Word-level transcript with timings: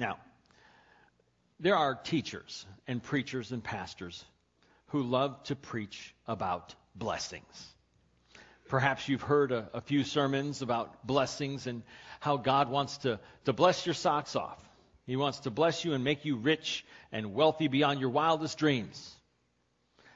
Now, 0.00 0.16
there 1.60 1.76
are 1.76 1.94
teachers 1.94 2.64
and 2.88 3.02
preachers 3.02 3.52
and 3.52 3.62
pastors 3.62 4.24
who 4.86 5.02
love 5.02 5.42
to 5.44 5.54
preach 5.54 6.14
about 6.26 6.74
blessings. 6.94 7.74
Perhaps 8.68 9.10
you've 9.10 9.20
heard 9.20 9.52
a, 9.52 9.68
a, 9.74 9.82
few 9.82 10.02
sermons 10.04 10.62
about 10.62 11.06
blessings 11.06 11.66
and 11.66 11.82
how 12.18 12.38
God 12.38 12.70
wants 12.70 12.96
to, 12.98 13.20
to 13.44 13.52
bless 13.52 13.84
your 13.84 13.94
socks 13.94 14.36
off. 14.36 14.58
He 15.04 15.16
wants 15.16 15.40
to 15.40 15.50
bless 15.50 15.84
you 15.84 15.92
and 15.92 16.02
make 16.02 16.24
you 16.24 16.36
rich 16.36 16.82
and 17.12 17.34
wealthy 17.34 17.68
beyond 17.68 18.00
your 18.00 18.08
wildest 18.08 18.56
dreams. 18.56 19.14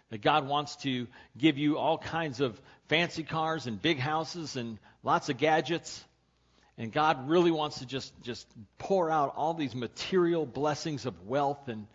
That 0.09 0.23
God 0.23 0.49
wants 0.49 0.77
to 0.77 1.09
give 1.37 1.59
you 1.59 1.77
all 1.77 1.99
kinds 1.99 2.41
of 2.41 2.59
fancy 2.89 3.23
cars 3.23 3.67
and 3.67 3.83
big 3.83 3.99
houses 3.99 4.57
and 4.57 4.79
lots 5.03 5.29
of 5.29 5.37
gadgets. 5.37 6.03
And 6.77 6.93
God 6.93 7.29
really 7.29 7.53
wants 7.53 7.79
to 7.79 7.87
just, 7.87 8.13
just 8.23 8.49
pour 8.79 9.11
out 9.11 9.35
all 9.37 9.55
these 9.55 9.75
material 9.75 10.45
blessings 10.45 11.07
of 11.07 11.27
wealth 11.27 11.69
and, 11.69 11.87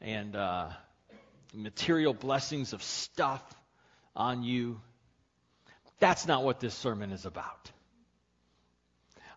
and 0.00 0.34
uh, 0.34 0.68
material 1.54 2.12
blessings 2.12 2.72
of 2.72 2.82
stuff 2.82 3.42
on 4.16 4.42
you. 4.42 4.80
That's 6.00 6.26
not 6.26 6.42
what 6.42 6.58
this 6.58 6.74
sermon 6.74 7.12
is 7.12 7.24
about. 7.24 7.70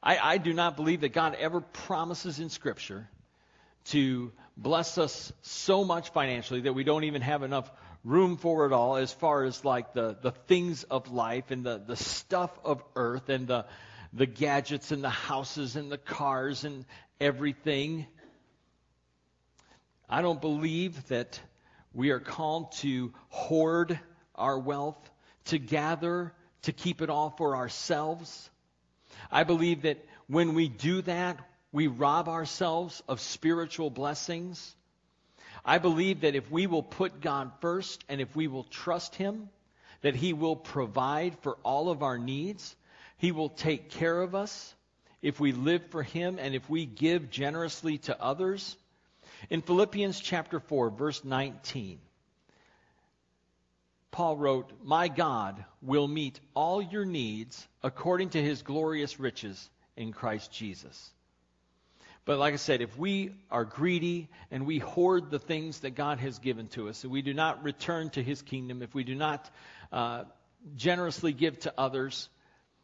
I, 0.02 0.18
I 0.18 0.38
do 0.38 0.54
not 0.54 0.76
believe 0.76 1.02
that 1.02 1.14
God 1.14 1.36
ever 1.36 1.62
promises 1.62 2.40
in 2.40 2.50
Scripture 2.50 3.08
to 3.86 4.32
bless 4.58 4.98
us 4.98 5.32
so 5.42 5.84
much 5.84 6.10
financially 6.10 6.62
that 6.62 6.74
we 6.74 6.84
don't 6.84 7.04
even 7.04 7.22
have 7.22 7.44
enough 7.44 7.70
room 8.04 8.38
for 8.38 8.66
it 8.66 8.74
all 8.74 8.96
as 8.96 9.12
far 9.12 9.44
as 9.44 9.64
like 9.66 9.94
the, 9.94 10.18
the 10.22 10.32
things 10.32 10.84
of 10.84 11.12
life 11.12 11.52
and 11.52 11.66
the, 11.66 11.82
the 11.86 11.96
stuff 11.96 12.52
of 12.64 12.82
earth 12.96 13.30
and 13.30 13.48
the, 13.48 13.66
the 14.14 14.26
gadgets 14.26 14.92
and 14.92 15.04
the 15.04 15.10
houses 15.10 15.76
and 15.76 15.92
the 15.92 15.98
cars 15.98 16.64
and 16.64 16.86
everything. 17.20 18.06
I 20.10 20.22
don't 20.22 20.42
believe 20.42 21.08
that 21.10 21.40
we 21.94 22.10
are 22.12 22.20
called 22.20 22.72
to 22.74 23.14
hoard 23.30 24.00
our 24.36 24.58
wealth, 24.58 25.10
to 25.46 25.60
gather, 25.60 26.34
to 26.64 26.72
keep 26.72 27.02
it 27.02 27.10
all 27.10 27.30
for 27.30 27.56
ourselves. 27.56 28.50
I 29.32 29.44
believe 29.44 29.84
that 29.84 30.04
when 30.28 30.54
we 30.54 30.70
do 30.70 31.02
that, 31.04 31.40
we 31.72 31.88
rob 31.88 32.28
ourselves 32.28 33.04
of 33.08 33.20
spiritual 33.20 33.90
blessings. 33.90 34.76
I 35.64 35.78
believe 35.78 36.22
that 36.22 36.36
if 36.36 36.50
we 36.50 36.68
will 36.68 36.84
put 36.84 37.22
God 37.22 37.52
first 37.62 38.04
and 38.10 38.22
if 38.22 38.36
we 38.36 38.48
will 38.48 38.64
trust 38.64 39.16
Him, 39.16 39.50
that 40.02 40.16
He 40.16 40.34
will 40.34 40.56
provide 40.56 41.38
for 41.40 41.58
all 41.64 41.90
of 41.90 42.02
our 42.02 42.18
needs. 42.18 42.76
He 43.20 43.32
will 43.32 43.50
take 43.50 43.90
care 43.92 44.22
of 44.22 44.34
us 44.34 44.74
if 45.22 45.40
we 45.40 45.52
live 45.52 45.86
for 45.92 46.02
Him 46.04 46.40
and 46.40 46.56
if 46.56 46.70
we 46.70 46.86
give 46.86 47.30
generously 47.30 48.00
to 48.00 48.22
others. 48.22 48.76
In 49.50 49.62
Philippians 49.62 50.20
chapter 50.20 50.60
4, 50.60 50.90
verse 50.90 51.24
19, 51.24 52.00
Paul 54.12 54.38
wrote, 54.38 54.72
My 54.84 55.10
God 55.10 55.64
will 55.82 56.08
meet 56.08 56.40
all 56.54 56.82
your 56.82 57.06
needs 57.06 57.68
according 57.84 58.30
to 58.32 58.42
his 58.42 58.62
glorious 58.62 59.20
riches 59.20 59.70
in 59.96 60.14
Christ 60.14 60.52
Jesus. 60.52 61.12
But 62.24 62.40
like 62.40 62.54
I 62.54 62.58
said, 62.58 62.82
if 62.82 62.98
we 62.98 63.34
are 63.52 63.66
greedy 63.66 64.30
and 64.50 64.66
we 64.66 64.80
hoard 64.80 65.30
the 65.30 65.40
things 65.40 65.80
that 65.82 65.92
God 65.92 66.20
has 66.20 66.40
given 66.40 66.68
to 66.70 66.88
us, 66.88 67.04
and 67.04 67.12
we 67.12 67.22
do 67.22 67.34
not 67.34 67.64
return 67.64 68.10
to 68.12 68.24
his 68.24 68.42
kingdom, 68.42 68.82
if 68.82 68.94
we 68.96 69.04
do 69.04 69.16
not 69.16 69.50
uh, 69.92 70.24
generously 70.76 71.34
give 71.34 71.60
to 71.62 71.74
others, 71.78 72.30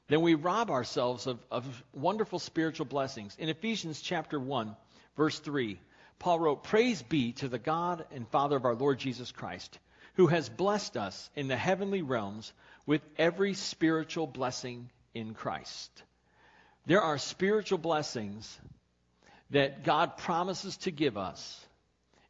then 0.07 0.21
we 0.21 0.35
rob 0.35 0.69
ourselves 0.69 1.27
of, 1.27 1.39
of 1.51 1.83
wonderful 1.93 2.39
spiritual 2.39 2.85
blessings. 2.85 3.35
In 3.39 3.49
Ephesians 3.49 4.01
chapter 4.01 4.39
1, 4.39 4.75
verse 5.17 5.39
3, 5.39 5.79
Paul 6.19 6.39
wrote, 6.39 6.63
Praise 6.63 7.01
be 7.01 7.33
to 7.33 7.47
the 7.47 7.59
God 7.59 8.05
and 8.11 8.27
Father 8.27 8.55
of 8.55 8.65
our 8.65 8.75
Lord 8.75 8.99
Jesus 8.99 9.31
Christ 9.31 9.79
who 10.15 10.27
has 10.27 10.49
blessed 10.49 10.97
us 10.97 11.29
in 11.35 11.47
the 11.47 11.57
heavenly 11.57 12.01
realms 12.01 12.51
with 12.85 13.01
every 13.17 13.53
spiritual 13.53 14.27
blessing 14.27 14.89
in 15.13 15.33
Christ. 15.33 15.91
There 16.85 17.01
are 17.01 17.17
spiritual 17.17 17.77
blessings 17.77 18.59
that 19.51 19.83
God 19.83 20.17
promises 20.17 20.77
to 20.77 20.91
give 20.91 21.17
us 21.17 21.65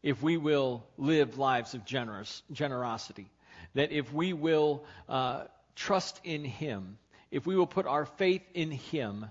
if 0.01 0.22
we 0.22 0.38
will 0.38 0.85
live 0.97 1.38
lives 1.38 1.73
of 1.73 1.85
generous, 1.85 2.44
generosity. 2.51 3.29
That 3.73 3.91
if 3.91 4.11
we 4.13 4.33
will 4.33 4.85
uh, 5.09 5.45
trust 5.75 6.19
in 6.23 6.44
Him, 6.44 6.97
if 7.31 7.45
we 7.45 7.55
will 7.55 7.67
put 7.67 7.85
our 7.85 8.05
faith 8.05 8.43
in 8.53 8.71
Him, 8.71 9.25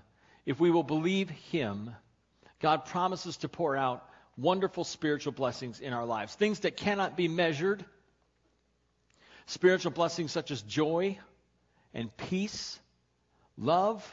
if 0.45 0.59
we 0.59 0.71
will 0.71 0.83
believe 0.83 1.29
Him, 1.29 1.91
God 2.59 2.85
promises 2.85 3.37
to 3.37 3.49
pour 3.49 3.75
out 3.75 4.07
wonderful 4.37 4.83
spiritual 4.83 5.33
blessings 5.33 5.79
in 5.79 5.93
our 5.93 6.05
lives. 6.05 6.35
Things 6.35 6.61
that 6.61 6.77
cannot 6.77 7.15
be 7.15 7.27
measured, 7.27 7.85
Spiritual 9.47 9.91
blessings 9.91 10.31
such 10.31 10.49
as 10.49 10.61
joy 10.63 11.19
and 11.93 12.15
peace, 12.17 12.79
love, 13.57 14.03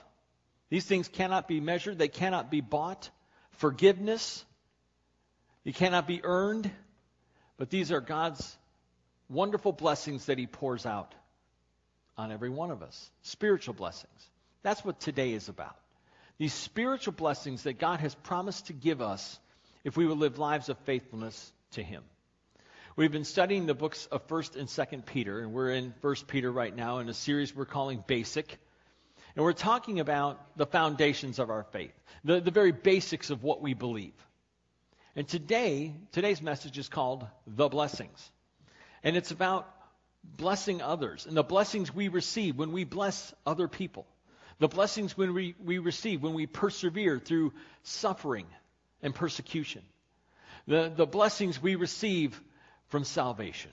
these 0.69 0.85
things 0.85 1.09
cannot 1.09 1.49
be 1.49 1.61
measured, 1.61 1.99
they 1.99 2.09
cannot 2.09 2.51
be 2.51 2.61
bought. 2.61 3.11
Forgiveness, 3.53 4.45
they 5.65 5.73
cannot 5.73 6.07
be 6.07 6.21
earned, 6.23 6.71
but 7.57 7.71
these 7.71 7.93
are 7.93 8.01
God's 8.01 8.57
wonderful 9.29 9.73
blessings 9.73 10.27
that 10.27 10.39
He 10.39 10.47
pours 10.47 10.85
out 10.85 11.15
on 12.17 12.33
every 12.33 12.51
one 12.51 12.71
of 12.71 12.83
us. 12.83 13.11
Spiritual 13.23 13.75
blessings. 13.75 14.31
That's 14.63 14.85
what 14.85 15.01
today 15.01 15.33
is 15.33 15.49
about. 15.49 15.77
These 16.39 16.55
spiritual 16.55 17.13
blessings 17.13 17.65
that 17.65 17.79
God 17.79 18.01
has 18.01 18.15
promised 18.15 18.67
to 18.67 18.73
give 18.73 19.01
us 19.01 19.39
if 19.85 19.97
we 19.97 20.07
will 20.07 20.17
live 20.17 20.39
lives 20.39 20.69
of 20.69 20.79
faithfulness 20.79 21.53
to 21.73 21.83
Him. 21.83 22.03
We've 22.95 23.13
been 23.13 23.25
studying 23.25 23.67
the 23.67 23.75
books 23.75 24.07
of 24.07 24.27
1st 24.29 24.57
and 24.57 24.69
2nd 24.69 25.07
Peter, 25.07 25.41
and 25.41 25.53
we're 25.53 25.71
in 25.71 25.95
1st 26.03 26.27
Peter 26.27 26.53
right 26.53 26.75
now 26.75 26.99
in 26.99 27.09
a 27.09 27.15
series 27.15 27.55
we're 27.55 27.65
calling 27.65 28.05
Basic. 28.07 28.59
And 29.35 29.45
we're 29.45 29.55
talking 29.55 29.99
about 29.99 30.59
the 30.59 30.67
foundations 30.67 31.39
of 31.39 31.49
our 31.49 31.65
faith, 31.65 31.95
the, 32.23 32.41
the 32.41 32.51
very 32.51 32.73
basics 32.73 33.31
of 33.31 33.43
what 33.43 33.63
we 33.63 33.73
believe. 33.73 34.13
And 35.17 35.27
today, 35.27 35.95
today's 36.13 36.43
message 36.43 36.77
is 36.77 36.89
called 36.89 37.27
The 37.47 37.69
Blessings. 37.69 38.31
And 39.03 39.17
it's 39.17 39.31
about 39.31 39.69
blessing 40.25 40.83
others 40.83 41.27
and 41.27 41.37
the 41.37 41.43
blessings 41.43 41.95
we 41.95 42.09
receive 42.09 42.57
when 42.57 42.73
we 42.73 42.85
bless 42.85 43.35
other 43.47 43.69
people. 43.69 44.07
The 44.59 44.69
blessings 44.69 45.17
when 45.17 45.35
we, 45.35 45.55
we 45.65 45.79
receive 45.79 46.23
when 46.23 46.35
we 46.35 46.47
persevere 46.47 47.19
through 47.19 47.53
suffering 47.83 48.47
and 49.03 49.15
persecution. 49.15 49.83
The, 50.67 50.93
the 50.95 51.07
blessings 51.07 51.61
we 51.61 51.75
receive 51.75 52.41
from 52.89 53.05
salvation. 53.05 53.73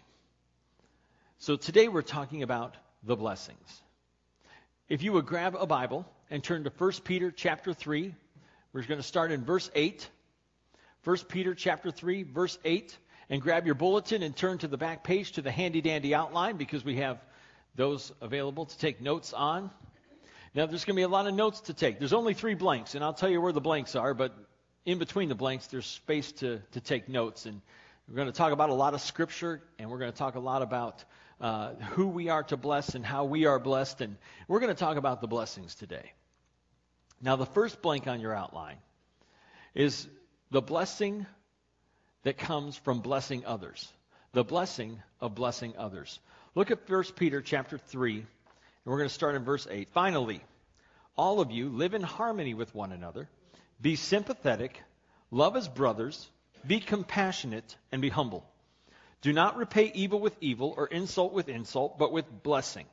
So 1.38 1.55
today 1.55 1.88
we're 1.88 2.01
talking 2.01 2.41
about 2.43 2.75
the 3.03 3.15
blessings. 3.15 3.81
If 4.88 5.03
you 5.03 5.13
would 5.13 5.25
grab 5.25 5.55
a 5.55 5.67
Bible 5.67 6.05
and 6.31 6.43
turn 6.43 6.63
to 6.63 6.71
1 6.75 6.91
Peter 7.03 7.31
chapter 7.31 7.73
3, 7.73 8.15
we're 8.73 8.83
going 8.83 8.99
to 8.99 9.03
start 9.03 9.31
in 9.31 9.45
verse 9.45 9.69
8. 9.75 10.09
1 11.03 11.17
Peter 11.29 11.53
chapter 11.53 11.91
3, 11.91 12.23
verse 12.23 12.57
8. 12.65 12.97
And 13.29 13.41
grab 13.41 13.66
your 13.66 13.75
bulletin 13.75 14.23
and 14.23 14.35
turn 14.35 14.57
to 14.59 14.67
the 14.67 14.78
back 14.78 15.03
page 15.03 15.34
to 15.34 15.41
the 15.41 15.51
handy 15.51 15.81
dandy 15.81 16.16
outline 16.16 16.57
because 16.57 16.84
we 16.84 16.95
have 16.95 17.19
those 17.75 18.12
available 18.22 18.66
to 18.66 18.78
take 18.78 19.01
notes 19.01 19.34
on. 19.34 19.69
Now, 20.56 20.66
there's 20.66 20.84
going 20.84 20.95
to 20.95 21.00
be 21.00 21.03
a 21.03 21.07
lot 21.07 21.28
of 21.28 21.35
notes 21.35 21.62
to 21.62 21.73
take. 21.73 22.00
There's 22.00 22.13
only 22.13 22.34
three 22.34 22.56
blanks, 22.56 22.95
and 22.95 23.03
I'll 23.03 23.13
tell 23.13 23.29
you 23.29 23.39
where 23.39 23.53
the 23.53 23.62
blanks 23.62 23.95
are, 23.95 24.16
but 24.16 24.35
in 24.84 24.97
between 24.97 25.29
the 25.29 25.35
blanks, 25.35 25.68
there's 25.68 25.85
space 25.85 26.31
to, 26.34 26.59
to 26.72 26.81
take 26.81 27.07
notes. 27.07 27.45
And 27.45 27.62
we're 28.07 28.16
going 28.16 28.28
to 28.28 28.34
talk 28.34 28.51
about 28.51 28.69
a 28.69 28.73
lot 28.73 28.95
of 28.95 29.01
scripture, 29.01 29.62
and 29.78 29.91
we're 29.91 30.00
going 30.00 30.12
to 30.12 30.18
talk 30.18 30.34
a 30.34 30.39
lot 30.39 30.63
about 30.63 31.03
uh, 31.39 31.75
who 31.91 32.07
we 32.07 32.29
are 32.29 32.44
to 32.44 32.57
bless 32.57 32.95
and 32.95 33.06
how 33.06 33.25
we 33.25 33.45
are 33.45 33.59
blessed, 33.59 34.01
and 34.01 34.18
we're 34.47 34.59
going 34.59 34.73
to 34.73 34.79
talk 34.79 34.97
about 34.97 35.22
the 35.22 35.28
blessings 35.28 35.75
today. 35.75 36.13
Now, 37.22 37.35
the 37.35 37.45
first 37.45 37.81
blank 37.81 38.07
on 38.07 38.19
your 38.19 38.34
outline 38.34 38.78
is 39.75 40.07
the 40.50 40.62
blessing 40.62 41.28
that 42.24 42.38
comes 42.38 42.75
from 42.77 43.01
blessing 43.01 43.45
others. 43.45 43.92
The 44.33 44.44
blessing 44.44 45.01
of 45.21 45.36
blessing 45.36 45.74
others. 45.77 46.19
Look 46.56 46.71
at 46.71 46.89
1 46.89 47.04
Peter 47.16 47.42
chapter 47.42 47.77
3, 47.77 48.16
and 48.16 48.25
we're 48.86 48.98
going 48.98 49.10
to 49.10 49.13
start 49.13 49.36
in 49.36 49.44
verse 49.44 49.68
8. 49.69 49.89
Finally, 49.89 50.42
all 51.16 51.39
of 51.42 51.51
you 51.51 51.69
live 51.69 51.94
in 51.94 52.01
harmony 52.01 52.54
with 52.54 52.74
one 52.74 52.92
another, 52.92 53.27
be 53.81 53.95
sympathetic, 53.95 54.81
love 55.31 55.56
as 55.56 55.68
brothers, 55.68 56.30
be 56.66 56.80
compassionate 56.80 57.75
and 57.92 58.01
be 58.01 58.10
humble. 58.10 58.45
Do 59.22 59.33
not 59.33 59.57
repay 59.57 59.92
evil 59.94 60.19
with 60.19 60.36
evil 60.42 60.74
or 60.77 60.88
insult 60.88 61.33
with 61.33 61.50
insult, 61.50 61.98
but 61.98 62.12
with 62.12 62.44
blessing. 62.44 62.86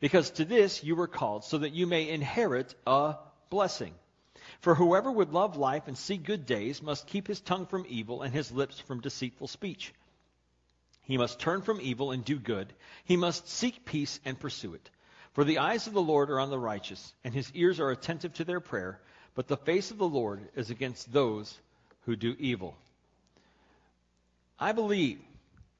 Because 0.00 0.30
to 0.32 0.44
this 0.44 0.84
you 0.84 0.96
were 0.96 1.06
called, 1.06 1.44
so 1.44 1.58
that 1.58 1.72
you 1.72 1.86
may 1.86 2.08
inherit 2.08 2.74
a 2.86 3.16
blessing. 3.50 3.94
For 4.64 4.74
whoever 4.74 5.12
would 5.12 5.30
love 5.30 5.58
life 5.58 5.88
and 5.88 5.98
see 5.98 6.16
good 6.16 6.46
days 6.46 6.80
must 6.80 7.06
keep 7.06 7.26
his 7.26 7.38
tongue 7.38 7.66
from 7.66 7.84
evil 7.86 8.22
and 8.22 8.32
his 8.32 8.50
lips 8.50 8.80
from 8.80 9.02
deceitful 9.02 9.46
speech. 9.48 9.92
He 11.02 11.18
must 11.18 11.38
turn 11.38 11.60
from 11.60 11.82
evil 11.82 12.12
and 12.12 12.24
do 12.24 12.38
good. 12.38 12.72
He 13.04 13.18
must 13.18 13.46
seek 13.46 13.84
peace 13.84 14.20
and 14.24 14.40
pursue 14.40 14.72
it. 14.72 14.88
For 15.34 15.44
the 15.44 15.58
eyes 15.58 15.86
of 15.86 15.92
the 15.92 16.00
Lord 16.00 16.30
are 16.30 16.40
on 16.40 16.48
the 16.48 16.58
righteous, 16.58 17.12
and 17.24 17.34
his 17.34 17.52
ears 17.52 17.78
are 17.78 17.90
attentive 17.90 18.32
to 18.36 18.44
their 18.44 18.58
prayer, 18.58 18.98
but 19.34 19.48
the 19.48 19.58
face 19.58 19.90
of 19.90 19.98
the 19.98 20.08
Lord 20.08 20.48
is 20.56 20.70
against 20.70 21.12
those 21.12 21.58
who 22.06 22.16
do 22.16 22.34
evil. 22.38 22.74
I 24.58 24.72
believe 24.72 25.20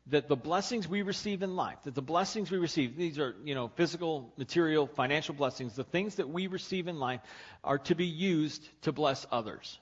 that 0.08 0.28
the 0.28 0.36
blessings 0.36 0.86
we 0.86 1.02
receive 1.02 1.42
in 1.42 1.56
life, 1.56 1.78
that 1.84 1.94
the 1.94 2.02
blessings 2.02 2.50
we 2.50 2.58
receive, 2.58 2.96
these 2.96 3.18
are, 3.18 3.34
you 3.44 3.54
know, 3.54 3.68
physical, 3.68 4.32
material, 4.36 4.86
financial 4.86 5.34
blessings, 5.34 5.74
the 5.74 5.84
things 5.84 6.16
that 6.16 6.28
we 6.28 6.46
receive 6.46 6.88
in 6.88 6.98
life 6.98 7.20
are 7.62 7.78
to 7.78 7.94
be 7.94 8.06
used 8.06 8.68
to 8.82 8.92
bless 8.92 9.26
others. 9.32 9.78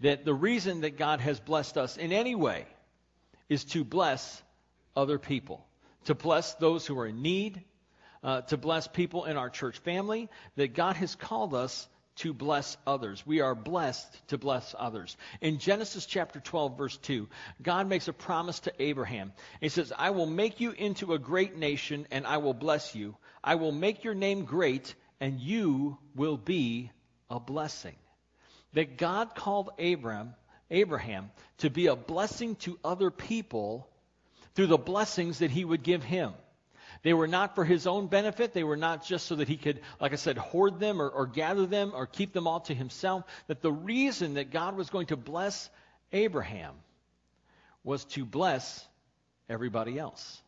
That 0.00 0.24
the 0.24 0.34
reason 0.34 0.82
that 0.82 0.98
God 0.98 1.20
has 1.20 1.40
blessed 1.40 1.78
us 1.78 1.96
in 1.96 2.12
any 2.12 2.34
way 2.34 2.66
is 3.48 3.64
to 3.66 3.84
bless 3.84 4.42
other 4.94 5.18
people, 5.18 5.64
to 6.04 6.14
bless 6.14 6.54
those 6.54 6.86
who 6.86 6.98
are 6.98 7.06
in 7.06 7.22
need, 7.22 7.62
uh, 8.22 8.42
to 8.42 8.58
bless 8.58 8.86
people 8.86 9.24
in 9.24 9.38
our 9.38 9.48
church 9.48 9.78
family, 9.78 10.28
that 10.56 10.74
God 10.74 10.96
has 10.96 11.14
called 11.14 11.54
us 11.54 11.88
to 12.22 12.32
bless 12.32 12.76
others. 12.86 13.26
We 13.26 13.40
are 13.40 13.56
blessed 13.56 14.28
to 14.28 14.38
bless 14.38 14.76
others. 14.78 15.16
In 15.40 15.58
Genesis 15.58 16.06
chapter 16.06 16.38
12, 16.38 16.78
verse 16.78 16.96
2, 16.98 17.28
God 17.60 17.88
makes 17.88 18.06
a 18.06 18.12
promise 18.12 18.60
to 18.60 18.72
Abraham. 18.78 19.32
He 19.60 19.68
says, 19.68 19.92
I 19.96 20.10
will 20.10 20.26
make 20.26 20.60
you 20.60 20.70
into 20.70 21.14
a 21.14 21.18
great 21.18 21.56
nation, 21.56 22.06
and 22.12 22.24
I 22.24 22.36
will 22.36 22.54
bless 22.54 22.94
you. 22.94 23.16
I 23.42 23.56
will 23.56 23.72
make 23.72 24.04
your 24.04 24.14
name 24.14 24.44
great, 24.44 24.94
and 25.20 25.40
you 25.40 25.98
will 26.14 26.36
be 26.36 26.92
a 27.28 27.40
blessing. 27.40 27.96
That 28.74 28.98
God 28.98 29.34
called 29.34 29.70
Abraham, 29.78 30.34
Abraham 30.70 31.32
to 31.58 31.70
be 31.70 31.88
a 31.88 31.96
blessing 31.96 32.54
to 32.56 32.78
other 32.84 33.10
people 33.10 33.88
through 34.54 34.68
the 34.68 34.78
blessings 34.78 35.40
that 35.40 35.50
he 35.50 35.64
would 35.64 35.82
give 35.82 36.04
him. 36.04 36.34
They 37.02 37.14
were 37.14 37.26
not 37.26 37.54
for 37.54 37.64
his 37.64 37.86
own 37.86 38.06
benefit. 38.06 38.52
They 38.52 38.64
were 38.64 38.76
not 38.76 39.04
just 39.04 39.26
so 39.26 39.36
that 39.36 39.48
he 39.48 39.56
could, 39.56 39.80
like 40.00 40.12
I 40.12 40.16
said, 40.16 40.38
hoard 40.38 40.78
them 40.78 41.02
or, 41.02 41.08
or 41.08 41.26
gather 41.26 41.66
them 41.66 41.92
or 41.94 42.06
keep 42.06 42.32
them 42.32 42.46
all 42.46 42.60
to 42.60 42.74
himself. 42.74 43.24
That 43.48 43.60
the 43.60 43.72
reason 43.72 44.34
that 44.34 44.50
God 44.50 44.76
was 44.76 44.88
going 44.88 45.06
to 45.06 45.16
bless 45.16 45.68
Abraham 46.12 46.74
was 47.82 48.04
to 48.04 48.24
bless 48.24 48.86
everybody 49.48 49.98
else. 49.98 50.40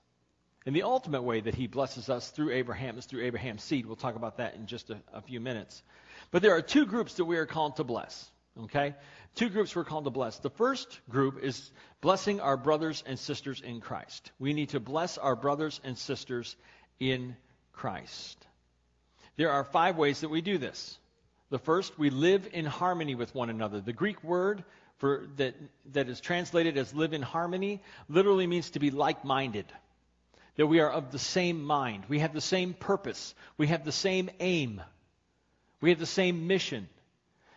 And 0.67 0.75
the 0.75 0.85
ultimate 0.85 1.23
way 1.23 1.41
that 1.41 1.55
he 1.55 1.67
blesses 1.67 2.09
us 2.09 2.31
through 2.31 2.53
Abraham 2.53 2.99
is 2.99 3.05
through 3.05 3.25
Abraham's 3.25 3.63
seed. 3.63 3.85
We'll 3.85 3.97
talk 3.97 4.17
about 4.17 4.39
that 4.39 4.55
in 4.55 4.67
just 4.67 4.91
a, 4.91 4.99
a 5.13 5.21
few 5.21 5.41
minutes. 5.41 5.83
But 6.31 6.41
there 6.43 6.57
are 6.57 6.63
two 6.63 6.87
groups 6.87 7.15
that 7.15 7.25
we 7.25 7.37
are 7.37 7.47
called 7.47 7.77
to 7.77 7.85
bless. 7.85 8.31
Okay? 8.63 8.95
Two 9.35 9.49
groups 9.49 9.75
we're 9.75 9.85
called 9.85 10.05
to 10.05 10.11
bless. 10.11 10.39
The 10.39 10.51
first 10.51 11.01
group 11.11 11.43
is 11.43 11.71
blessing 12.01 12.41
our 12.41 12.57
brothers 12.57 13.03
and 13.07 13.19
sisters 13.19 13.61
in 13.61 13.81
Christ. 13.81 14.31
We 14.39 14.53
need 14.53 14.71
to 14.71 14.81
bless 14.81 15.19
our 15.19 15.35
brothers 15.35 15.81
and 15.83 15.99
sisters 15.99 16.57
in 17.01 17.37
Christ. 17.73 18.47
There 19.37 19.51
are 19.51 19.65
five 19.65 19.97
ways 19.97 20.21
that 20.21 20.29
we 20.29 20.41
do 20.41 20.59
this. 20.59 20.99
The 21.51 21.59
first, 21.59 21.99
we 21.99 22.11
live 22.11 22.49
in 22.53 22.65
harmony 22.65 23.15
with 23.15 23.35
one 23.35 23.51
another. 23.51 23.81
The 23.81 23.93
Greek 23.93 24.23
word 24.23 24.65
for 24.99 25.27
that, 25.37 25.55
that 25.93 26.09
is 26.09 26.21
translated 26.21 26.79
as 26.79 26.95
live 26.95 27.13
in 27.13 27.23
harmony 27.23 27.83
literally 28.09 28.47
means 28.47 28.71
to 28.71 28.79
be 28.79 28.91
like 28.91 29.25
minded. 29.25 29.67
That 30.57 30.69
we 30.69 30.79
are 30.81 30.91
of 30.91 31.11
the 31.11 31.19
same 31.19 31.63
mind. 31.65 32.05
We 32.09 32.21
have 32.21 32.33
the 32.33 32.41
same 32.41 32.75
purpose. 32.75 33.35
We 33.59 33.67
have 33.67 33.85
the 33.85 33.93
same 33.93 34.31
aim. 34.39 34.81
We 35.81 35.91
have 35.91 35.99
the 35.99 36.07
same 36.07 36.47
mission. 36.47 36.89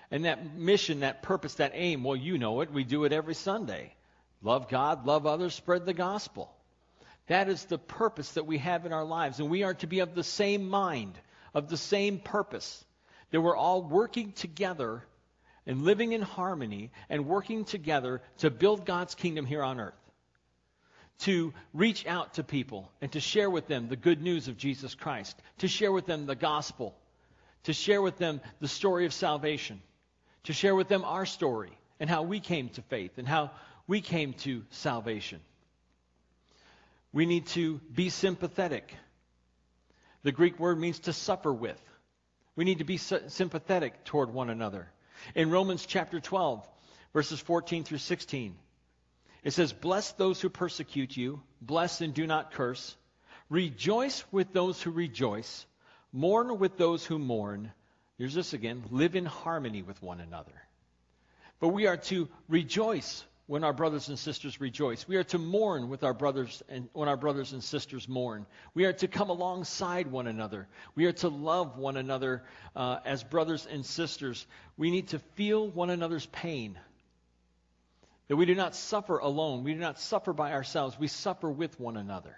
And 0.10 0.26
that 0.26 0.56
mission, 0.56 1.02
that 1.02 1.22
purpose, 1.22 1.56
that 1.56 1.74
aim, 1.74 2.04
well, 2.04 2.16
you 2.16 2.38
know 2.38 2.62
it. 2.62 2.72
We 2.72 2.84
do 2.84 3.04
it 3.04 3.12
every 3.12 3.36
Sunday. 3.36 3.94
Love 4.42 4.70
God, 4.70 5.06
love 5.06 5.26
others, 5.26 5.54
spread 5.54 5.86
the 5.86 5.94
gospel. 5.94 6.54
That 7.28 7.50
is 7.50 7.66
the 7.66 7.78
purpose 7.78 8.32
that 8.34 8.46
we 8.46 8.60
have 8.60 8.86
in 8.86 8.94
our 8.94 9.04
lives. 9.04 9.40
And 9.40 9.50
we 9.50 9.64
are 9.64 9.74
to 9.76 9.88
be 9.88 10.00
of 10.00 10.16
the 10.16 10.24
same 10.24 10.70
mind, 10.70 11.20
of 11.54 11.68
the 11.68 11.78
same 11.78 12.20
purpose. 12.20 12.86
That 13.32 13.42
we're 13.42 13.58
all 13.58 13.82
working 13.82 14.32
together 14.32 15.04
and 15.66 15.82
living 15.82 16.14
in 16.14 16.22
harmony 16.22 16.92
and 17.10 17.28
working 17.28 17.66
together 17.66 18.22
to 18.38 18.50
build 18.50 18.86
God's 18.86 19.16
kingdom 19.16 19.46
here 19.46 19.64
on 19.64 19.82
earth. 19.82 19.94
To 21.22 21.54
reach 21.74 22.06
out 22.06 22.36
to 22.36 22.44
people 22.44 22.90
and 23.02 23.12
to 23.12 23.20
share 23.20 23.50
with 23.50 23.68
them 23.68 23.90
the 23.90 23.98
good 23.98 24.22
news 24.22 24.48
of 24.48 24.56
Jesus 24.56 24.96
Christ. 24.96 25.36
To 25.58 25.68
share 25.68 25.92
with 25.92 26.06
them 26.06 26.28
the 26.28 26.36
gospel. 26.36 26.96
To 27.64 27.74
share 27.74 28.02
with 28.02 28.18
them 28.18 28.40
the 28.62 28.70
story 28.70 29.06
of 29.06 29.12
salvation 29.12 29.82
to 30.48 30.54
share 30.54 30.76
with 30.76 30.88
them 30.88 31.04
our 31.04 31.26
story 31.26 31.72
and 32.00 32.10
how 32.10 32.24
we 32.24 32.40
came 32.40 32.70
to 32.70 32.82
faith 32.84 33.18
and 33.18 33.28
how 33.28 33.52
we 33.86 34.00
came 34.00 34.32
to 34.32 34.64
salvation. 34.70 35.42
We 37.12 37.26
need 37.26 37.48
to 37.48 37.82
be 37.94 38.10
sympathetic. 38.10 38.94
The 40.24 40.32
Greek 40.32 40.58
word 40.58 40.80
means 40.80 41.00
to 41.00 41.12
suffer 41.12 41.52
with. 41.54 41.82
We 42.56 42.64
need 42.64 42.78
to 42.78 42.86
be 42.86 42.96
sympathetic 42.96 44.06
toward 44.06 44.34
one 44.34 44.50
another. 44.50 44.88
In 45.36 45.50
Romans 45.50 45.86
chapter 45.86 46.22
12, 46.22 46.66
verses 47.12 47.42
14 47.42 47.84
through 47.84 47.98
16, 47.98 48.56
it 49.44 49.52
says, 49.52 49.74
Bless 49.74 50.14
those 50.14 50.40
who 50.40 50.50
persecute 50.50 51.18
you, 51.18 51.42
bless 51.62 52.00
and 52.00 52.14
do 52.14 52.26
not 52.26 52.54
curse. 52.54 52.96
Rejoice 53.50 54.24
with 54.32 54.54
those 54.54 54.82
who 54.82 54.92
rejoice, 54.92 55.66
mourn 56.14 56.58
with 56.58 56.78
those 56.78 57.06
who 57.06 57.20
mourn. 57.20 57.74
Here's 58.18 58.34
this 58.34 58.54
again 58.54 58.84
live 58.92 59.16
in 59.16 59.26
harmony 59.26 59.82
with 59.82 60.02
one 60.02 60.20
another. 60.20 60.54
But 61.60 61.70
we 61.70 61.88
are 61.88 61.98
to 61.98 62.28
rejoice 62.48 63.24
when 63.48 63.64
our 63.64 63.74
brothers 63.74 64.10
and 64.10 64.20
sisters 64.20 64.60
rejoice. 64.60 65.08
We 65.08 65.16
are 65.16 65.24
to 65.26 65.38
mourn 65.38 65.90
with 65.90 66.04
our 66.04 66.14
brothers 66.14 66.62
and 66.68 66.90
when 66.94 67.08
our 67.08 67.16
brothers 67.16 67.54
and 67.54 67.64
sisters 67.64 68.08
mourn. 68.08 68.46
We 68.74 68.86
are 68.86 68.94
to 68.94 69.08
come 69.08 69.30
alongside 69.30 70.08
one 70.08 70.28
another. 70.28 70.68
We 70.96 71.06
are 71.06 71.14
to 71.14 71.30
love 71.30 71.78
one 71.78 71.96
another 71.96 72.44
uh, 72.76 73.00
as 73.06 73.24
brothers 73.24 73.66
and 73.66 73.86
sisters. 73.86 74.46
We 74.76 74.92
need 74.92 75.10
to 75.10 75.20
feel 75.36 75.68
one 75.68 75.90
another's 75.90 76.26
pain. 76.26 76.78
That 78.28 78.36
we 78.36 78.46
do 78.46 78.56
not 78.56 78.76
suffer 78.76 79.18
alone. 79.20 79.64
We 79.64 79.74
do 79.74 79.80
not 79.80 80.00
suffer 80.00 80.34
by 80.34 80.52
ourselves. 80.52 81.00
We 81.00 81.08
suffer 81.08 81.50
with 81.50 81.80
one 81.80 81.96
another. 81.96 82.36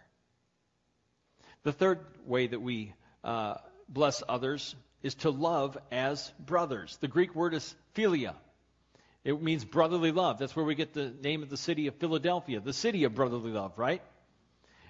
The 1.64 1.74
third 1.74 2.00
way 2.26 2.46
that 2.46 2.62
we 2.62 2.94
uh, 3.24 3.56
bless 3.90 4.22
others 4.30 4.76
is 5.04 5.16
to 5.16 5.30
love 5.30 5.78
as 5.92 6.32
brothers. 6.40 6.98
The 7.02 7.08
Greek 7.08 7.36
word 7.36 7.54
is 7.54 7.76
philia. 7.96 8.36
It 9.24 9.42
means 9.42 9.66
brotherly 9.66 10.12
love. 10.12 10.40
That's 10.40 10.56
where 10.56 10.66
we 10.66 10.76
get 10.76 10.94
the 10.94 11.14
name 11.22 11.44
of 11.44 11.50
the 11.50 11.58
city 11.58 11.88
of 11.88 11.96
Philadelphia, 11.96 12.60
the 12.60 12.74
city 12.74 13.04
of 13.04 13.16
brotherly 13.16 13.52
love, 13.52 13.78
right? 13.78 14.02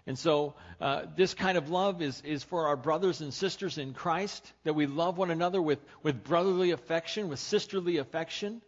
And 0.06 0.18
so, 0.18 0.56
uh, 0.82 1.04
this 1.16 1.34
kind 1.34 1.58
of 1.58 1.70
love 1.70 2.02
is, 2.02 2.22
is 2.22 2.44
for 2.44 2.68
our 2.68 2.78
brothers 2.78 3.22
and 3.22 3.34
sisters 3.34 3.78
in 3.78 3.94
Christ, 3.94 4.54
that 4.64 4.74
we 4.74 4.88
love 4.88 5.18
one 5.18 5.30
another 5.30 5.62
with, 5.62 5.80
with 6.02 6.24
brotherly 6.24 6.72
affection, 6.72 7.30
with 7.30 7.40
sisterly 7.40 7.98
affection. 7.98 8.62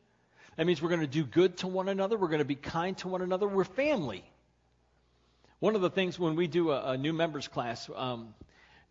That 0.58 0.68
means 0.68 0.82
we're 0.82 0.90
going 0.90 1.02
to 1.02 1.08
do 1.08 1.24
good 1.24 1.58
to 1.58 1.68
one 1.68 1.90
another. 1.90 2.18
We're 2.18 2.28
going 2.28 2.40
to 2.40 2.46
be 2.46 2.56
kind 2.56 2.98
to 3.00 3.08
one 3.08 3.22
another. 3.22 3.48
We're 3.48 3.64
family. 3.64 4.24
One 5.60 5.76
of 5.76 5.82
the 5.82 5.90
things 5.90 6.20
when 6.20 6.36
we 6.36 6.48
do 6.48 6.72
a, 6.72 6.92
a 6.92 6.98
new 6.98 7.14
members 7.14 7.48
class, 7.48 7.90
um, 7.96 8.34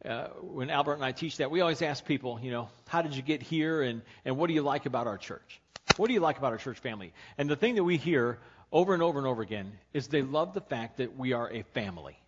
uh, 0.05 0.29
when 0.41 0.71
Albert 0.71 0.95
and 0.95 1.05
I 1.05 1.13
teach 1.13 1.39
that, 1.39 1.51
we 1.51 1.61
always 1.61 1.83
ask 1.83 2.05
people, 2.05 2.41
you 2.41 2.51
know, 2.51 2.71
how 2.87 3.03
did 3.03 3.15
you 3.15 3.23
get 3.23 3.43
here 3.43 3.83
and, 3.83 4.03
and 4.25 4.37
what 4.39 4.47
do 4.47 4.55
you 4.55 4.63
like 4.63 4.87
about 4.87 5.07
our 5.07 5.19
church? 5.19 5.61
What 5.97 6.07
do 6.07 6.15
you 6.15 6.21
like 6.21 6.39
about 6.39 6.53
our 6.53 6.59
church 6.59 6.79
family? 6.79 7.13
And 7.37 7.51
the 7.51 7.57
thing 7.57 7.75
that 7.75 7.85
we 7.85 7.99
hear 7.99 8.39
over 8.73 8.95
and 8.95 9.03
over 9.03 9.19
and 9.19 9.27
over 9.27 9.43
again 9.43 9.79
is 9.93 10.09
they 10.09 10.23
love 10.23 10.55
the 10.55 10.63
fact 10.63 10.97
that 10.99 11.17
we 11.17 11.35
are 11.35 11.51
a 11.51 11.63
family, 11.63 12.19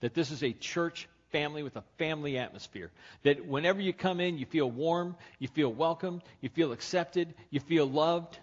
that 0.00 0.14
this 0.14 0.32
is 0.32 0.42
a 0.42 0.52
church 0.52 1.08
family 1.30 1.62
with 1.62 1.76
a 1.76 1.84
family 1.96 2.38
atmosphere. 2.38 2.90
That 3.22 3.46
whenever 3.46 3.80
you 3.80 3.92
come 3.92 4.18
in, 4.20 4.36
you 4.36 4.46
feel 4.46 4.68
warm, 4.68 5.16
you 5.38 5.46
feel 5.46 5.72
welcome, 5.72 6.22
you 6.40 6.48
feel 6.48 6.72
accepted, 6.72 7.34
you 7.50 7.60
feel 7.60 7.86
loved. 7.86 8.38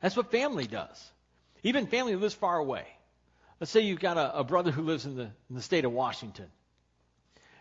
That's 0.00 0.16
what 0.16 0.30
family 0.30 0.66
does. 0.68 1.10
Even 1.64 1.86
family 1.88 2.14
lives 2.14 2.34
far 2.34 2.58
away. 2.58 2.86
Let's 3.58 3.72
say 3.72 3.80
you've 3.80 4.00
got 4.00 4.16
a, 4.16 4.38
a 4.38 4.44
brother 4.44 4.70
who 4.70 4.82
lives 4.82 5.06
in 5.06 5.16
the, 5.16 5.24
in 5.50 5.56
the 5.56 5.62
state 5.62 5.84
of 5.84 5.92
Washington 5.92 6.50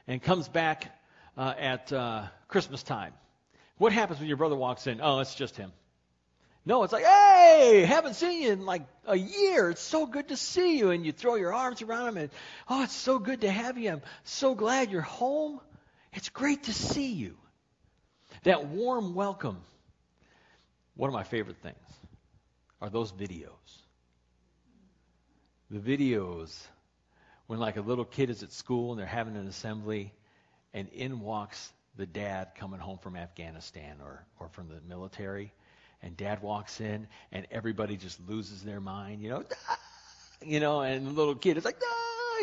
and 0.08 0.22
comes 0.22 0.48
back 0.48 0.92
uh, 1.38 1.54
at 1.58 1.92
uh, 1.94 2.24
Christmas 2.48 2.84
time. 2.84 3.14
What 3.78 3.94
happens 3.94 4.20
when 4.20 4.28
your 4.28 4.38
brother 4.38 4.56
walks 4.56 4.88
in? 4.88 5.00
Oh, 5.02 5.20
it's 5.20 5.36
just 5.36 5.58
him. 5.58 5.72
No, 6.64 6.84
it's 6.84 6.94
like, 6.94 7.04
hey, 7.04 7.84
haven't 7.88 8.14
seen 8.14 8.44
you 8.44 8.52
in 8.52 8.66
like 8.66 8.84
a 9.08 9.18
year. 9.18 9.72
It's 9.72 9.82
so 9.82 10.06
good 10.06 10.28
to 10.28 10.38
see 10.38 10.78
you. 10.78 10.92
And 10.92 11.04
you 11.04 11.12
throw 11.12 11.36
your 11.36 11.54
arms 11.54 11.82
around 11.82 12.10
him 12.10 12.18
and, 12.18 12.30
oh, 12.70 12.84
it's 12.84 12.96
so 12.96 13.18
good 13.18 13.42
to 13.42 13.52
have 13.52 13.80
you. 13.80 13.90
I'm 13.92 14.02
so 14.24 14.54
glad 14.54 14.92
you're 14.92 15.02
home. 15.02 15.60
It's 16.14 16.30
great 16.30 16.64
to 16.64 16.74
see 16.74 17.14
you. 17.14 17.36
That 18.44 18.68
warm 18.68 19.16
welcome. 19.16 19.58
One 20.96 21.08
of 21.10 21.14
my 21.14 21.24
favorite 21.24 21.58
things 21.64 21.76
are 22.80 22.90
those 22.90 23.12
videos. 23.12 23.48
The 25.72 25.80
videos 25.80 26.56
when 27.52 27.60
like 27.60 27.76
a 27.76 27.82
little 27.82 28.06
kid 28.06 28.30
is 28.30 28.44
at 28.44 28.54
school 28.54 28.92
and 28.92 29.00
they're 29.00 29.06
having 29.06 29.36
an 29.36 29.46
assembly 29.46 30.14
and 30.74 30.88
in 30.94 31.20
walks 31.20 31.74
the 31.98 32.06
dad 32.06 32.48
coming 32.56 32.80
home 32.80 32.98
from 32.98 33.18
Afghanistan 33.18 33.98
or, 34.02 34.24
or 34.40 34.48
from 34.48 34.70
the 34.70 34.80
military. 34.88 35.52
And 36.02 36.16
dad 36.16 36.42
walks 36.42 36.80
in 36.80 37.10
and 37.34 37.46
everybody 37.52 37.98
just 37.98 38.26
loses 38.26 38.64
their 38.64 38.80
mind, 38.80 39.22
you 39.22 39.32
know, 39.32 39.44
you 40.46 40.62
know, 40.62 40.80
and 40.80 41.06
the 41.06 41.12
little 41.12 41.36
kid 41.36 41.58
is 41.58 41.66
like, 41.66 41.78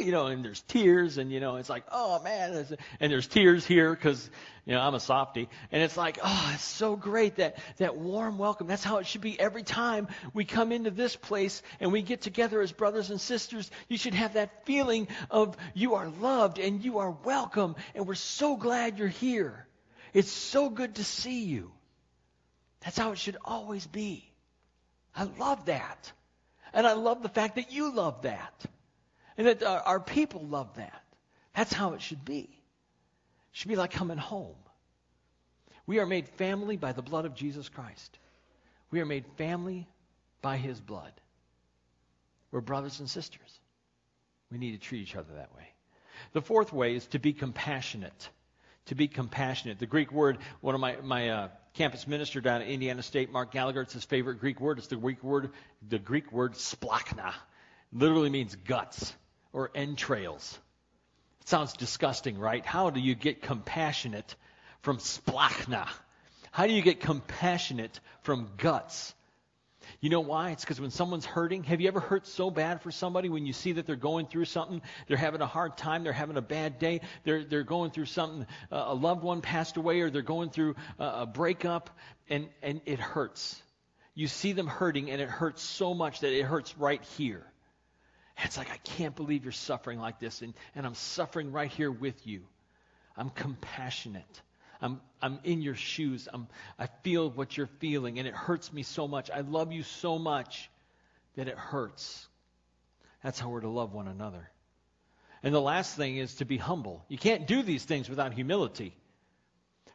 you 0.01 0.13
know, 0.13 0.27
and 0.27 0.45
there's 0.45 0.63
tears, 0.63 1.19
and 1.19 1.31
you 1.31 1.41
know, 1.41 1.57
it's 1.57 1.69
like, 1.69 1.85
oh 1.91 2.23
man, 2.23 2.67
and 3.01 3.13
there's 3.13 3.27
tears 3.27 3.67
here 3.67 3.95
because 3.95 4.31
you 4.65 4.75
know 4.75 4.81
I'm 4.81 4.95
a 4.95 5.01
softy, 5.01 5.49
and 5.73 5.83
it's 5.83 5.97
like, 5.97 6.19
oh, 6.23 6.51
it's 6.55 6.65
so 6.65 6.97
great 6.97 7.37
that 7.37 7.59
that 7.79 7.97
warm 7.97 8.39
welcome. 8.39 8.67
That's 8.67 8.85
how 8.85 8.99
it 8.99 9.07
should 9.07 9.21
be 9.21 9.39
every 9.39 9.63
time 9.63 10.09
we 10.35 10.45
come 10.45 10.73
into 10.73 10.91
this 10.91 11.17
place 11.17 11.63
and 11.81 11.93
we 11.93 12.03
get 12.03 12.21
together 12.21 12.61
as 12.61 12.73
brothers 12.73 13.11
and 13.11 13.21
sisters. 13.21 13.71
You 13.89 13.97
should 13.97 14.15
have 14.15 14.35
that 14.35 14.65
feeling 14.67 15.09
of 15.31 15.57
you 15.75 15.95
are 15.95 16.09
loved 16.09 16.59
and 16.59 16.85
you 16.85 16.99
are 16.99 17.11
welcome, 17.11 17.77
and 17.95 18.07
we're 18.07 18.15
so 18.15 18.57
glad 18.57 18.99
you're 18.99 19.09
here. 19.09 19.67
It's 20.15 20.33
so 20.33 20.71
good 20.71 20.97
to 20.97 21.05
see 21.05 21.45
you. 21.45 21.73
That's 22.81 22.99
how 22.99 23.13
it 23.13 23.19
should 23.19 23.37
always 23.45 23.87
be. 23.87 24.31
I 25.15 25.25
love 25.25 25.67
that. 25.67 26.13
And 26.73 26.87
I 26.87 26.93
love 26.93 27.23
the 27.23 27.29
fact 27.29 27.57
that 27.57 27.73
you 27.73 27.93
love 27.93 28.23
that. 28.23 28.65
And 29.39 29.47
that 29.47 29.63
our, 29.63 30.01
people 30.01 30.43
love 30.43 30.75
that. 30.75 31.03
That's 31.55 31.73
how 31.73 31.95
it 31.95 32.03
should 32.03 32.25
be. 32.25 32.41
It 32.41 32.49
should 33.53 33.69
be 33.69 33.77
like 33.77 33.93
coming 33.93 34.19
home. 34.19 34.57
We 35.87 36.01
are 36.01 36.07
made 36.07 36.29
family 36.29 36.77
by 36.77 36.93
the 36.93 37.03
blood 37.03 37.25
of 37.25 37.35
Jesus 37.35 37.69
Christ. 37.69 38.19
We 38.91 39.01
are 39.01 39.07
made 39.07 39.25
family 39.37 39.87
by 40.43 40.57
his 40.57 40.81
blood. 40.81 41.13
We're 42.51 42.61
brothers 42.61 42.99
and 42.99 43.09
sisters. 43.09 43.61
We 44.51 44.59
need 44.59 44.73
to 44.73 44.79
treat 44.79 45.03
each 45.03 45.15
other 45.15 45.35
that 45.37 45.55
way. 45.55 45.69
The 46.33 46.43
fourth 46.43 46.73
way 46.73 46.97
is 46.97 47.07
to 47.09 47.21
be 47.21 47.33
compassionate. 47.33 48.29
To 48.87 48.97
be 48.97 49.07
compassionate. 49.07 49.79
The 49.79 49.87
Greek 49.87 50.11
word, 50.11 50.39
one 50.61 50.75
of 50.75 50.81
my, 50.81 50.97
my 51.03 51.29
uh, 51.29 51.49
campus 51.75 52.09
minister 52.09 52.41
down 52.41 52.63
at 52.63 52.69
Indiana 52.69 53.05
State, 53.05 53.31
Mark 53.31 53.53
Gallagher, 53.53 53.83
it's 53.83 53.93
his 53.93 54.05
favorite 54.05 54.41
Greek 54.41 54.61
word. 54.61 54.79
It's 54.79 54.89
the 54.89 54.97
Greek 54.97 55.23
word, 55.23 55.51
the 55.89 55.99
Greek 55.99 56.33
word 56.33 56.55
splanchna. 56.55 57.33
Literally 57.93 58.31
means 58.31 58.57
guts 58.57 59.15
or 59.53 59.71
entrails. 59.75 60.59
It 61.43 61.49
sounds 61.49 61.73
disgusting, 61.75 62.39
right? 62.39 62.65
How 62.65 62.91
do 62.91 63.01
you 63.01 63.15
get 63.15 63.43
compassionate 63.43 64.35
from 64.83 64.99
splanchna? 64.99 65.89
How 66.51 66.67
do 66.67 66.73
you 66.73 66.83
get 66.83 67.01
compassionate 67.01 68.01
from 68.23 68.51
guts? 68.57 69.15
You 70.01 70.11
know 70.11 70.21
why? 70.21 70.51
It's 70.51 70.65
because 70.65 70.81
when 70.81 70.91
someone's 70.91 71.25
hurting, 71.25 71.65
have 71.65 71.81
you 71.81 71.89
ever 71.89 72.01
hurt 72.01 72.27
so 72.27 72.51
bad 72.51 72.83
for 72.83 72.91
somebody 72.91 73.29
when 73.29 73.47
you 73.47 73.53
see 73.53 73.73
that 73.73 73.87
they're 73.87 73.97
going 73.97 74.27
through 74.27 74.45
something? 74.45 74.83
They're 75.07 75.17
having 75.17 75.41
a 75.41 75.47
hard 75.47 75.77
time. 75.77 76.05
They're 76.05 76.13
having 76.13 76.37
a 76.37 76.43
bad 76.43 76.79
day. 76.79 77.01
They're, 77.25 77.45
they're 77.45 77.65
going 77.65 77.91
through 77.91 78.07
something. 78.07 78.47
Uh, 78.71 78.85
a 78.89 78.95
loved 78.95 79.23
one 79.23 79.41
passed 79.41 79.77
away 79.77 80.01
or 80.01 80.11
they're 80.11 80.23
going 80.23 80.51
through 80.51 80.77
a 80.99 81.27
breakup 81.27 81.91
and, 82.29 82.49
and 82.63 82.81
it 82.87 83.01
hurts. 83.01 83.61
You 84.15 84.29
see 84.29 84.53
them 84.53 84.67
hurting 84.67 85.11
and 85.11 85.21
it 85.21 85.29
hurts 85.29 85.63
so 85.63 85.95
much 85.95 86.21
that 86.21 86.33
it 86.33 86.43
hurts 86.43 86.77
right 86.77 87.03
here. 87.17 87.45
It's 88.45 88.57
like, 88.57 88.71
I 88.71 88.77
can't 88.79 89.17
believe 89.17 89.45
you're 89.45 89.53
suffering 89.53 89.99
like 89.99 90.21
this 90.21 90.43
and, 90.43 90.55
and 90.75 90.87
I'm 90.87 90.95
suffering 90.95 91.53
right 91.53 91.71
here 91.71 91.91
with 91.91 92.27
you. 92.27 92.43
I'm 93.17 93.31
compassionate. 93.31 94.43
I'm, 94.81 95.01
I'm 95.21 95.41
in 95.43 95.61
your 95.61 95.75
shoes. 95.75 96.29
I'm, 96.33 96.47
I 96.79 96.87
feel 97.03 97.31
what 97.31 97.57
you're 97.57 97.69
feeling, 97.81 98.19
and 98.19 98.29
it 98.29 98.35
hurts 98.35 98.73
me 98.73 98.85
so 98.85 99.09
much. 99.09 99.31
I 99.31 99.41
love 99.41 99.73
you 99.73 99.83
so 99.83 100.19
much 100.19 100.71
that 101.35 101.49
it 101.49 101.59
hurts. 101.59 102.27
That's 103.23 103.41
how 103.41 103.49
we're 103.49 103.63
to 103.63 103.69
love 103.69 103.93
one 103.93 104.07
another. 104.07 104.49
And 105.43 105.55
the 105.55 105.61
last 105.61 105.97
thing 105.97 106.17
is 106.17 106.37
to 106.37 106.45
be 106.45 106.57
humble. 106.57 107.05
You 107.09 107.19
can't 107.19 107.47
do 107.47 107.63
these 107.63 107.85
things 107.85 108.09
without 108.09 108.35
humility. 108.35 108.95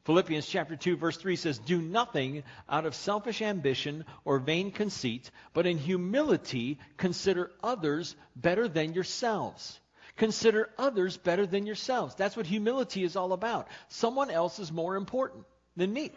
Philippians 0.05 0.47
chapter 0.47 0.75
2 0.75 0.97
verse 0.97 1.17
3 1.17 1.35
says, 1.35 1.59
"Do 1.59 1.81
nothing 1.81 2.43
out 2.67 2.85
of 2.85 2.93
selfish 2.93 3.41
ambition 3.41 4.05
or 4.25 4.39
vain 4.39 4.71
conceit, 4.71 5.31
but 5.53 5.65
in 5.65 5.77
humility 5.77 6.77
consider 6.97 7.51
others 7.63 8.15
better 8.35 8.67
than 8.67 8.93
yourselves." 8.93 9.79
Consider 10.15 10.69
others 10.77 11.17
better 11.17 11.47
than 11.47 11.65
yourselves. 11.65 12.13
That's 12.15 12.37
what 12.37 12.45
humility 12.45 13.03
is 13.03 13.15
all 13.15 13.33
about. 13.33 13.67
Someone 13.87 14.29
else 14.29 14.59
is 14.59 14.71
more 14.71 14.95
important 14.95 15.45
than 15.75 15.91
me. 15.91 16.11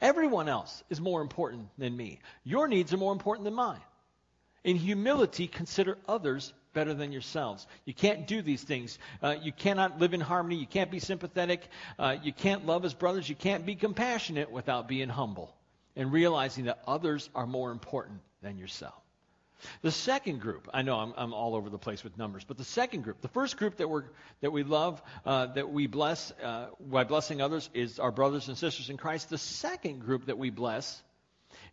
Everyone 0.00 0.48
else 0.48 0.82
is 0.90 1.00
more 1.00 1.22
important 1.22 1.68
than 1.78 1.96
me. 1.96 2.20
Your 2.42 2.66
needs 2.66 2.92
are 2.92 2.96
more 2.96 3.12
important 3.12 3.44
than 3.44 3.54
mine. 3.54 3.80
In 4.64 4.76
humility, 4.76 5.46
consider 5.46 5.96
others 6.08 6.52
better 6.74 6.92
than 6.92 7.12
yourselves. 7.12 7.66
You 7.84 7.94
can't 7.94 8.26
do 8.26 8.42
these 8.42 8.62
things. 8.62 8.98
Uh, 9.22 9.36
you 9.42 9.52
cannot 9.52 9.98
live 9.98 10.12
in 10.12 10.20
harmony. 10.20 10.56
You 10.56 10.66
can't 10.66 10.90
be 10.90 10.98
sympathetic. 10.98 11.62
Uh, 11.98 12.16
you 12.22 12.32
can't 12.32 12.66
love 12.66 12.84
as 12.84 12.92
brothers. 12.92 13.28
You 13.28 13.36
can't 13.36 13.64
be 13.64 13.76
compassionate 13.76 14.50
without 14.50 14.88
being 14.88 15.08
humble 15.08 15.54
and 15.96 16.12
realizing 16.12 16.64
that 16.64 16.82
others 16.86 17.30
are 17.34 17.46
more 17.46 17.70
important 17.70 18.20
than 18.42 18.58
yourself. 18.58 18.94
The 19.82 19.90
second 19.90 20.40
group, 20.40 20.68
I 20.74 20.82
know 20.82 20.98
I'm, 20.98 21.14
I'm, 21.16 21.32
all 21.32 21.54
over 21.54 21.70
the 21.70 21.78
place 21.78 22.04
with 22.04 22.18
numbers, 22.18 22.44
but 22.44 22.58
the 22.58 22.64
second 22.64 23.02
group, 23.02 23.22
the 23.22 23.28
first 23.28 23.56
group 23.56 23.76
that, 23.76 23.88
we're, 23.88 24.04
that 24.42 24.52
we 24.52 24.62
love, 24.62 25.00
uh, 25.24 25.46
that 25.46 25.70
we 25.70 25.86
bless 25.86 26.32
uh, 26.42 26.66
by 26.80 27.04
blessing 27.04 27.40
others, 27.40 27.70
is 27.72 27.98
our 27.98 28.12
brothers 28.12 28.48
and 28.48 28.58
sisters 28.58 28.90
in 28.90 28.96
Christ. 28.96 29.30
The 29.30 29.38
second 29.38 30.00
group 30.00 30.26
that 30.26 30.36
we 30.36 30.50
bless 30.50 31.02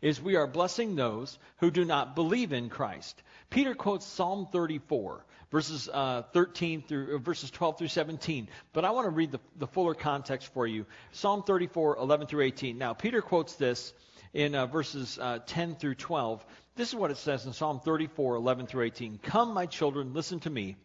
is 0.02 0.22
we 0.22 0.36
are 0.36 0.48
blessing 0.48 0.96
those 0.96 1.38
who 1.58 1.72
do 1.72 1.86
not 1.86 2.16
believe 2.16 2.54
in 2.54 2.70
Christ. 2.70 3.22
Peter 3.50 3.76
quotes 3.76 4.06
Psalm 4.06 4.48
34, 4.52 5.24
verses 5.52 5.90
uh, 5.92 6.24
13 6.34 6.82
through 6.82 7.16
uh, 7.16 7.18
verses 7.20 7.52
12 7.52 7.78
through 7.78 7.88
17. 7.88 8.48
But 8.74 8.86
I 8.86 8.92
want 8.92 9.06
to 9.06 9.12
read 9.12 9.32
the, 9.32 9.40
the 9.58 9.68
fuller 9.68 9.94
context 9.94 10.54
for 10.54 10.66
you. 10.66 10.86
Psalm 11.12 11.44
34, 11.44 11.98
11 11.98 12.28
through 12.28 12.44
18. 12.44 12.78
Now, 12.78 12.94
Peter 12.94 13.22
quotes 13.22 13.56
this 13.56 13.94
in 14.34 14.56
uh, 14.56 14.66
verses 14.66 15.20
uh, 15.22 15.40
10 15.46 15.76
through 15.76 15.96
12. 15.96 16.44
This 16.76 16.90
is 16.90 16.96
what 16.96 17.12
it 17.12 17.18
says 17.18 17.46
in 17.46 17.54
Psalm 17.54 17.80
34, 17.80 18.36
11 18.36 18.68
through 18.68 18.86
18. 18.86 19.20
Come, 19.22 19.54
my 19.54 19.66
children, 19.66 20.14
listen 20.14 20.40
to 20.42 20.50
me. 20.50 20.78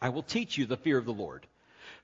I 0.00 0.10
will 0.10 0.22
teach 0.22 0.56
you 0.56 0.66
the 0.66 0.76
fear 0.76 0.98
of 0.98 1.04
the 1.04 1.12
Lord. 1.12 1.46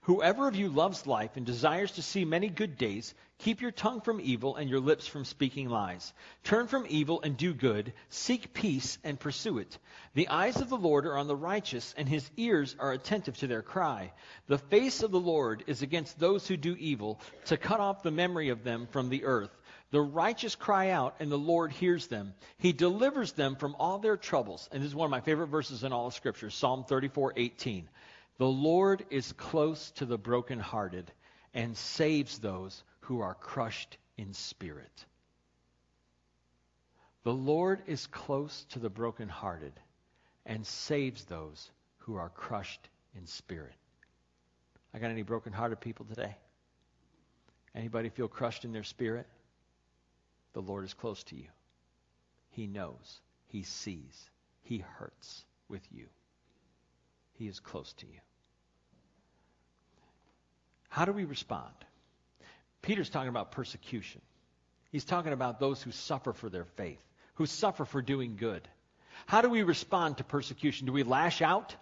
Whoever 0.02 0.46
of 0.46 0.54
you 0.54 0.68
loves 0.68 1.06
life 1.06 1.36
and 1.36 1.44
desires 1.44 1.92
to 1.92 2.02
see 2.02 2.24
many 2.24 2.48
good 2.48 2.78
days, 2.78 3.12
keep 3.38 3.60
your 3.60 3.72
tongue 3.72 4.00
from 4.00 4.20
evil 4.20 4.54
and 4.54 4.70
your 4.70 4.78
lips 4.80 5.06
from 5.06 5.24
speaking 5.24 5.68
lies. 5.68 6.12
Turn 6.44 6.68
from 6.68 6.86
evil 6.88 7.20
and 7.22 7.36
do 7.36 7.52
good. 7.52 7.92
Seek 8.08 8.54
peace 8.54 8.98
and 9.02 9.18
pursue 9.18 9.58
it. 9.58 9.78
The 10.14 10.28
eyes 10.28 10.60
of 10.60 10.68
the 10.68 10.76
Lord 10.76 11.06
are 11.06 11.18
on 11.18 11.26
the 11.26 11.34
righteous, 11.34 11.92
and 11.96 12.08
his 12.08 12.30
ears 12.36 12.76
are 12.78 12.92
attentive 12.92 13.36
to 13.38 13.46
their 13.46 13.62
cry. 13.62 14.12
The 14.46 14.58
face 14.58 15.02
of 15.02 15.10
the 15.10 15.20
Lord 15.20 15.64
is 15.66 15.82
against 15.82 16.18
those 16.18 16.46
who 16.46 16.56
do 16.56 16.76
evil, 16.78 17.20
to 17.46 17.56
cut 17.56 17.80
off 17.80 18.02
the 18.02 18.10
memory 18.10 18.50
of 18.50 18.62
them 18.62 18.86
from 18.90 19.08
the 19.08 19.24
earth. 19.24 19.50
The 19.90 20.00
righteous 20.00 20.56
cry 20.56 20.90
out, 20.90 21.16
and 21.20 21.30
the 21.30 21.38
Lord 21.38 21.72
hears 21.72 22.08
them. 22.08 22.34
He 22.58 22.72
delivers 22.72 23.32
them 23.32 23.56
from 23.56 23.76
all 23.78 23.98
their 23.98 24.16
troubles. 24.16 24.68
And 24.72 24.82
this 24.82 24.88
is 24.88 24.94
one 24.94 25.06
of 25.06 25.10
my 25.10 25.20
favorite 25.20 25.46
verses 25.46 25.84
in 25.84 25.92
all 25.92 26.08
of 26.08 26.14
Scripture 26.14 26.50
Psalm 26.50 26.84
34 26.84 27.34
18. 27.36 27.88
The 28.38 28.46
Lord 28.46 29.04
is 29.10 29.32
close 29.32 29.90
to 29.92 30.06
the 30.06 30.18
brokenhearted 30.18 31.10
and 31.54 31.76
saves 31.76 32.38
those 32.38 32.82
who 33.00 33.20
are 33.20 33.34
crushed 33.34 33.96
in 34.16 34.34
spirit. 34.34 35.04
The 37.24 37.32
Lord 37.32 37.82
is 37.86 38.06
close 38.06 38.66
to 38.70 38.78
the 38.78 38.90
brokenhearted 38.90 39.72
and 40.44 40.66
saves 40.66 41.24
those 41.24 41.70
who 41.98 42.16
are 42.16 42.28
crushed 42.28 42.88
in 43.16 43.26
spirit. 43.26 43.74
I 44.94 44.98
got 44.98 45.10
any 45.10 45.22
brokenhearted 45.22 45.80
people 45.80 46.06
today? 46.06 46.36
Anybody 47.74 48.10
feel 48.10 48.28
crushed 48.28 48.64
in 48.64 48.72
their 48.72 48.84
spirit? 48.84 49.26
the 50.56 50.62
Lord 50.62 50.86
is 50.86 50.94
close 50.94 51.22
to 51.24 51.36
you. 51.36 51.48
He 52.48 52.66
knows. 52.66 53.20
He 53.48 53.62
sees. 53.62 54.30
He 54.62 54.78
hurts 54.78 55.44
with 55.68 55.82
you. 55.92 56.06
He 57.34 57.46
is 57.46 57.60
close 57.60 57.92
to 57.98 58.06
you. 58.06 58.18
How 60.88 61.04
do 61.04 61.12
we 61.12 61.24
respond? 61.24 61.72
Peter's 62.82 63.10
talking 63.10 63.28
about 63.28 63.52
persecution. 63.52 64.20
He's 64.92 65.04
talking 65.04 65.32
about 65.32 65.60
those 65.60 65.82
who 65.82 65.92
suffer 65.92 66.32
for 66.32 66.48
their 66.48 66.64
faith, 66.64 67.02
who 67.34 67.46
suffer 67.46 67.84
for 67.84 68.00
doing 68.00 68.36
good. 68.36 68.66
How 69.26 69.42
do 69.42 69.48
we 69.48 69.62
respond 69.62 70.18
to 70.18 70.24
persecution? 70.24 70.86
Do 70.86 70.92
we 70.92 71.02
lash 71.02 71.42
out? 71.42 71.74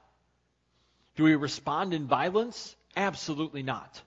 Do 1.17 1.25
we 1.25 1.35
respond 1.35 1.95
in 1.95 2.07
violence? 2.07 2.75
Absolutely 2.97 3.63
not. 3.63 4.01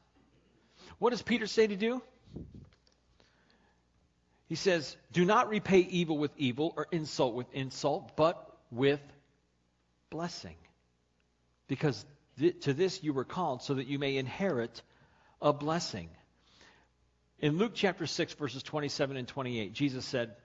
What 1.00 1.12
does 1.12 1.22
Peter 1.22 1.48
say 1.48 1.68
to 1.68 1.76
do? 1.76 2.02
He 4.48 4.56
says, 4.56 4.96
Do 5.12 5.26
not 5.26 5.50
repay 5.50 5.80
evil 5.80 6.18
with 6.18 6.32
evil 6.38 6.74
or 6.76 6.88
insult 6.92 7.36
with 7.36 7.54
insult, 7.54 8.16
but 8.16 8.58
with 8.72 9.02
blessing. 10.10 10.56
Because 11.68 12.06
to 12.62 12.74
this 12.74 13.04
you 13.04 13.14
were 13.14 13.24
called, 13.24 13.62
so 13.62 13.76
that 13.76 13.88
you 13.88 14.00
may 14.00 14.18
inherit 14.18 14.82
a 15.42 15.54
blessing. 15.54 16.10
In 17.40 17.58
Luke 17.58 17.74
chapter 17.76 18.08
6, 18.08 18.34
verses 18.34 18.64
27 18.64 19.18
and 19.18 19.28
28, 19.28 19.74
Jesus 19.74 20.06
said, 20.06 20.36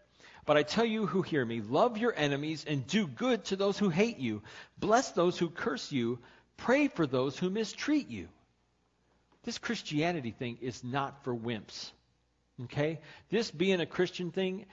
But 0.44 0.56
I 0.56 0.62
tell 0.62 0.84
you 0.84 1.06
who 1.06 1.22
hear 1.22 1.44
me, 1.44 1.60
love 1.60 1.96
your 1.96 2.14
enemies 2.14 2.64
and 2.66 2.86
do 2.86 3.06
good 3.06 3.44
to 3.46 3.56
those 3.56 3.78
who 3.78 3.88
hate 3.88 4.18
you. 4.18 4.42
Bless 4.78 5.10
those 5.12 5.38
who 5.38 5.48
curse 5.48 5.90
you. 5.90 6.18
Pray 6.56 6.88
for 6.88 7.06
those 7.06 7.38
who 7.38 7.50
mistreat 7.50 8.08
you. 8.08 8.28
This 9.44 9.58
Christianity 9.58 10.30
thing 10.30 10.58
is 10.60 10.84
not 10.84 11.24
for 11.24 11.34
wimps. 11.34 11.90
Okay? 12.64 13.00
This 13.30 13.50
being 13.50 13.80
a 13.80 13.86
Christian 13.86 14.30
thing, 14.30 14.66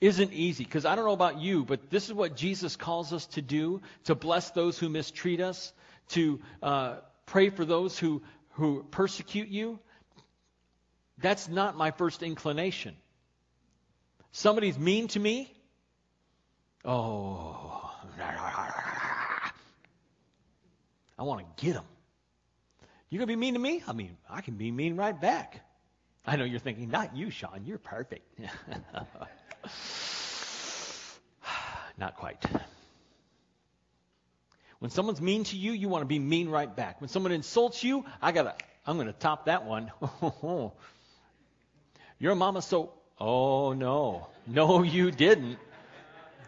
isn't 0.00 0.32
easy 0.32 0.64
because 0.64 0.84
I 0.84 0.94
don't 0.94 1.04
know 1.04 1.12
about 1.12 1.40
you, 1.40 1.64
but 1.64 1.90
this 1.90 2.06
is 2.06 2.14
what 2.14 2.36
Jesus 2.36 2.76
calls 2.76 3.12
us 3.12 3.26
to 3.28 3.42
do 3.42 3.82
to 4.04 4.14
bless 4.14 4.50
those 4.50 4.78
who 4.78 4.88
mistreat 4.88 5.40
us, 5.40 5.72
to 6.08 6.40
uh, 6.62 6.96
pray 7.26 7.50
for 7.50 7.64
those 7.64 7.98
who, 7.98 8.22
who 8.52 8.84
persecute 8.90 9.48
you. 9.48 9.78
That's 11.18 11.48
not 11.48 11.76
my 11.76 11.90
first 11.90 12.22
inclination. 12.22 12.96
Somebody's 14.32 14.78
mean 14.78 15.08
to 15.08 15.20
me. 15.20 15.52
Oh, 16.84 17.90
I 21.18 21.22
want 21.22 21.40
to 21.40 21.64
get 21.64 21.74
them. 21.74 21.84
You're 23.10 23.20
gonna 23.20 23.26
be 23.26 23.36
mean 23.36 23.54
to 23.54 23.60
me? 23.60 23.82
I 23.86 23.92
mean, 23.92 24.16
I 24.28 24.42
can 24.42 24.54
be 24.54 24.70
mean 24.70 24.96
right 24.96 25.18
back. 25.18 25.62
I 26.26 26.36
know 26.36 26.44
you're 26.44 26.60
thinking, 26.60 26.90
not 26.90 27.16
you, 27.16 27.30
Sean. 27.30 27.62
You're 27.64 27.78
perfect. 27.78 28.38
not 31.98 32.16
quite. 32.16 32.44
When 34.78 34.90
someone's 34.90 35.20
mean 35.20 35.44
to 35.44 35.56
you, 35.56 35.72
you 35.72 35.88
want 35.88 36.02
to 36.02 36.06
be 36.06 36.18
mean 36.18 36.48
right 36.48 36.74
back. 36.74 37.00
When 37.00 37.08
someone 37.08 37.32
insults 37.32 37.82
you, 37.82 38.04
I 38.22 38.32
gotta, 38.32 38.54
I'm 38.86 38.96
gonna 38.96 39.12
top 39.12 39.46
that 39.46 39.64
one. 39.64 39.90
Your 42.20 42.34
mama 42.34 42.62
so, 42.62 42.92
oh 43.18 43.72
no, 43.72 44.28
no, 44.46 44.82
you 44.82 45.10
didn't. 45.10 45.58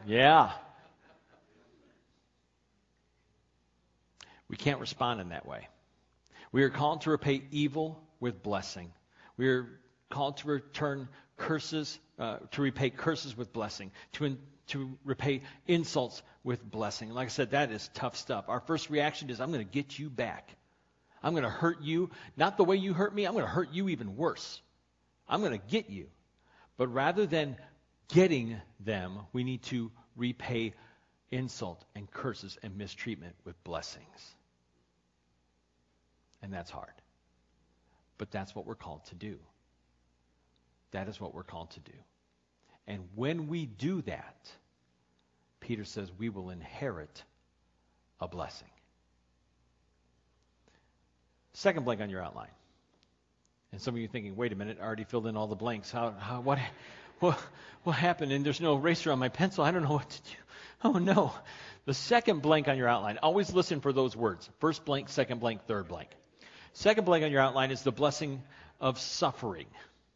Yeah. 0.07 0.53
We 4.49 4.57
can't 4.57 4.81
respond 4.81 5.21
in 5.21 5.29
that 5.29 5.47
way. 5.47 5.69
We 6.53 6.65
are 6.65 6.71
called 6.71 7.03
to 7.03 7.11
repay 7.11 7.43
evil 7.53 8.03
with 8.19 8.43
blessing. 8.43 8.93
We 9.37 9.49
are 9.49 9.69
called 10.11 10.39
to 10.39 10.49
return 10.49 11.09
curses, 11.37 11.99
uh, 12.19 12.39
to 12.53 12.63
repay 12.63 12.91
curses 12.91 13.37
with 13.37 13.53
blessing, 13.53 13.93
to, 14.15 14.25
in, 14.25 14.39
to 14.71 14.99
repay 15.05 15.43
insults 15.67 16.23
with 16.43 16.69
blessing. 16.69 17.11
Like 17.11 17.27
I 17.27 17.31
said, 17.31 17.51
that 17.53 17.71
is 17.71 17.89
tough 17.95 18.17
stuff. 18.17 18.47
Our 18.49 18.61
first 18.61 18.91
reaction 18.91 19.31
is, 19.31 19.41
I'm 19.41 19.53
going 19.53 19.65
to 19.65 19.73
get 19.73 19.99
you 19.99 20.11
back. 20.11 20.55
I'm 21.23 21.33
going 21.33 21.45
to 21.45 21.51
hurt 21.51 21.83
you, 21.83 22.11
not 22.37 22.57
the 22.57 22.65
way 22.65 22.77
you 22.77 22.95
hurt 22.95 23.15
me, 23.15 23.27
I'm 23.27 23.35
going 23.35 23.45
to 23.45 23.51
hurt 23.51 23.73
you 23.73 23.89
even 23.91 24.17
worse. 24.17 24.61
I'm 25.29 25.41
going 25.41 25.59
to 25.59 25.67
get 25.67 25.91
you. 25.91 26.07
But 26.77 26.89
rather 26.89 27.27
than 27.27 27.57
getting 28.09 28.61
them, 28.81 29.19
we 29.33 29.45
need 29.45 29.63
to 29.65 29.91
repay 30.17 30.73
insult 31.31 31.85
and 31.95 32.11
curses 32.11 32.59
and 32.63 32.77
mistreatment 32.77 33.35
with 33.45 33.63
blessings. 33.65 34.35
And 36.43 36.53
that's 36.53 36.71
hard. 36.71 36.93
But 38.19 38.31
that's 38.31 38.55
what 38.55 38.67
we're 38.67 38.75
called 38.75 39.05
to 39.07 39.15
do. 39.15 39.39
That 40.93 41.09
is 41.09 41.21
what 41.21 41.35
we're 41.35 41.45
called 41.45 41.71
to 41.73 41.81
do. 41.81 41.93
And 42.91 43.05
when 43.15 43.47
we 43.47 43.67
do 43.67 44.03
that, 44.03 44.51
Peter 45.61 45.85
says 45.85 46.11
we 46.19 46.29
will 46.29 46.51
inherit 46.51 47.23
a 48.21 48.27
blessing. 48.27 48.67
Second 51.53 51.85
blank 51.85 52.01
on 52.01 52.11
your 52.11 52.21
outline. 52.21 52.51
And 53.71 53.81
some 53.81 53.95
of 53.95 54.01
you 54.01 54.09
thinking, 54.09 54.35
wait 54.35 54.53
a 54.53 54.57
minute, 54.57 54.79
I 54.81 54.85
already 54.85 55.05
filled 55.05 55.29
in 55.29 55.37
all 55.37 55.47
the 55.47 55.55
blanks. 55.55 55.93
How, 55.93 56.11
how, 56.19 56.41
what, 56.41 56.59
what, 57.21 57.39
what 57.85 57.93
happened? 57.93 58.33
And 58.33 58.45
there's 58.45 58.61
no 58.61 58.77
eraser 58.77 59.13
on 59.13 59.21
my 59.21 59.29
pencil. 59.29 59.63
I 59.63 59.71
don't 59.71 59.85
know 59.85 59.93
what 59.93 60.11
to 60.11 60.23
do. 60.23 60.37
Oh, 60.83 60.93
no. 60.95 61.33
The 61.85 61.95
second 61.95 62.43
blank 62.43 62.67
on 62.67 62.77
your 62.77 62.89
outline, 62.89 63.19
always 63.23 63.53
listen 63.53 63.81
for 63.81 63.93
those 63.93 64.17
words. 64.17 64.51
First 64.59 64.85
blank, 64.85 65.11
second 65.11 65.39
blank, 65.39 65.65
third 65.69 65.87
blank. 65.87 66.09
Second 66.73 67.05
blank 67.05 67.23
on 67.23 67.31
your 67.31 67.41
outline 67.41 67.71
is 67.71 67.83
the 67.83 67.93
blessing 67.93 68.43
of 68.81 68.99
suffering. 68.99 69.67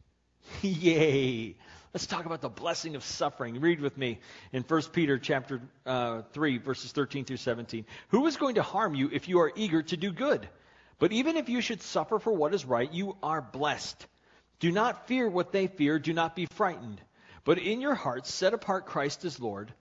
Yay. 0.61 1.55
Let's 1.95 2.07
talk 2.07 2.25
about 2.25 2.41
the 2.41 2.49
blessing 2.49 2.97
of 2.97 3.05
suffering. 3.05 3.61
Read 3.61 3.79
with 3.79 3.97
me 3.97 4.19
in 4.51 4.63
1 4.63 4.81
Peter 4.91 5.17
chapter 5.17 5.61
uh, 5.85 6.23
3, 6.33 6.57
verses 6.57 6.91
13 6.91 7.23
through 7.23 7.37
17. 7.37 7.85
Who 8.09 8.27
is 8.27 8.35
going 8.35 8.55
to 8.55 8.63
harm 8.63 8.95
you 8.95 9.09
if 9.13 9.29
you 9.29 9.39
are 9.39 9.53
eager 9.55 9.81
to 9.81 9.95
do 9.95 10.11
good? 10.11 10.45
But 10.99 11.13
even 11.13 11.37
if 11.37 11.47
you 11.47 11.61
should 11.61 11.81
suffer 11.81 12.19
for 12.19 12.33
what 12.33 12.53
is 12.53 12.65
right, 12.65 12.91
you 12.91 13.15
are 13.23 13.41
blessed. 13.41 14.07
Do 14.59 14.73
not 14.73 15.07
fear 15.07 15.29
what 15.29 15.53
they 15.53 15.67
fear. 15.67 15.97
Do 15.97 16.11
not 16.11 16.35
be 16.35 16.47
frightened. 16.47 16.99
But 17.45 17.59
in 17.59 17.79
your 17.79 17.95
hearts, 17.95 18.33
set 18.33 18.53
apart 18.53 18.87
Christ 18.87 19.23
as 19.23 19.39
Lord. 19.39 19.73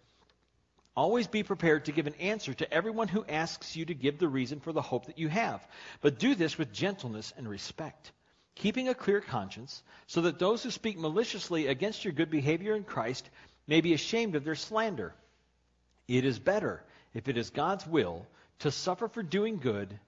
Always 0.97 1.27
be 1.27 1.43
prepared 1.43 1.87
to 1.87 1.93
give 1.93 2.07
an 2.07 2.15
answer 2.21 2.55
to 2.55 2.73
everyone 2.73 3.09
who 3.09 3.25
asks 3.29 3.75
you 3.75 3.87
to 3.87 3.95
give 3.95 4.21
the 4.21 4.29
reason 4.29 4.61
for 4.61 4.73
the 4.73 4.81
hope 4.81 5.07
that 5.07 5.19
you 5.19 5.27
have. 5.27 5.67
But 6.01 6.21
do 6.21 6.37
this 6.37 6.59
with 6.59 6.73
gentleness 6.73 7.33
and 7.37 7.49
respect, 7.49 8.13
keeping 8.55 8.89
a 8.89 8.95
clear 8.95 9.21
conscience, 9.21 9.83
so 10.07 10.23
that 10.23 10.39
those 10.39 10.63
who 10.63 10.71
speak 10.71 10.99
maliciously 10.99 11.67
against 11.67 12.05
your 12.05 12.13
good 12.13 12.31
behavior 12.31 12.75
in 12.75 12.85
Christ 12.85 13.29
may 13.67 13.81
be 13.81 13.95
ashamed 13.95 14.37
of 14.37 14.45
their 14.45 14.55
slander. 14.55 15.15
It 16.07 16.25
is 16.25 16.39
better, 16.39 16.83
if 17.15 17.29
it 17.29 17.37
is 17.37 17.51
God's 17.51 17.87
will, 17.87 18.27
to 18.61 18.71
suffer 18.71 19.09
for 19.09 19.23
doing 19.23 19.59
good 19.59 19.99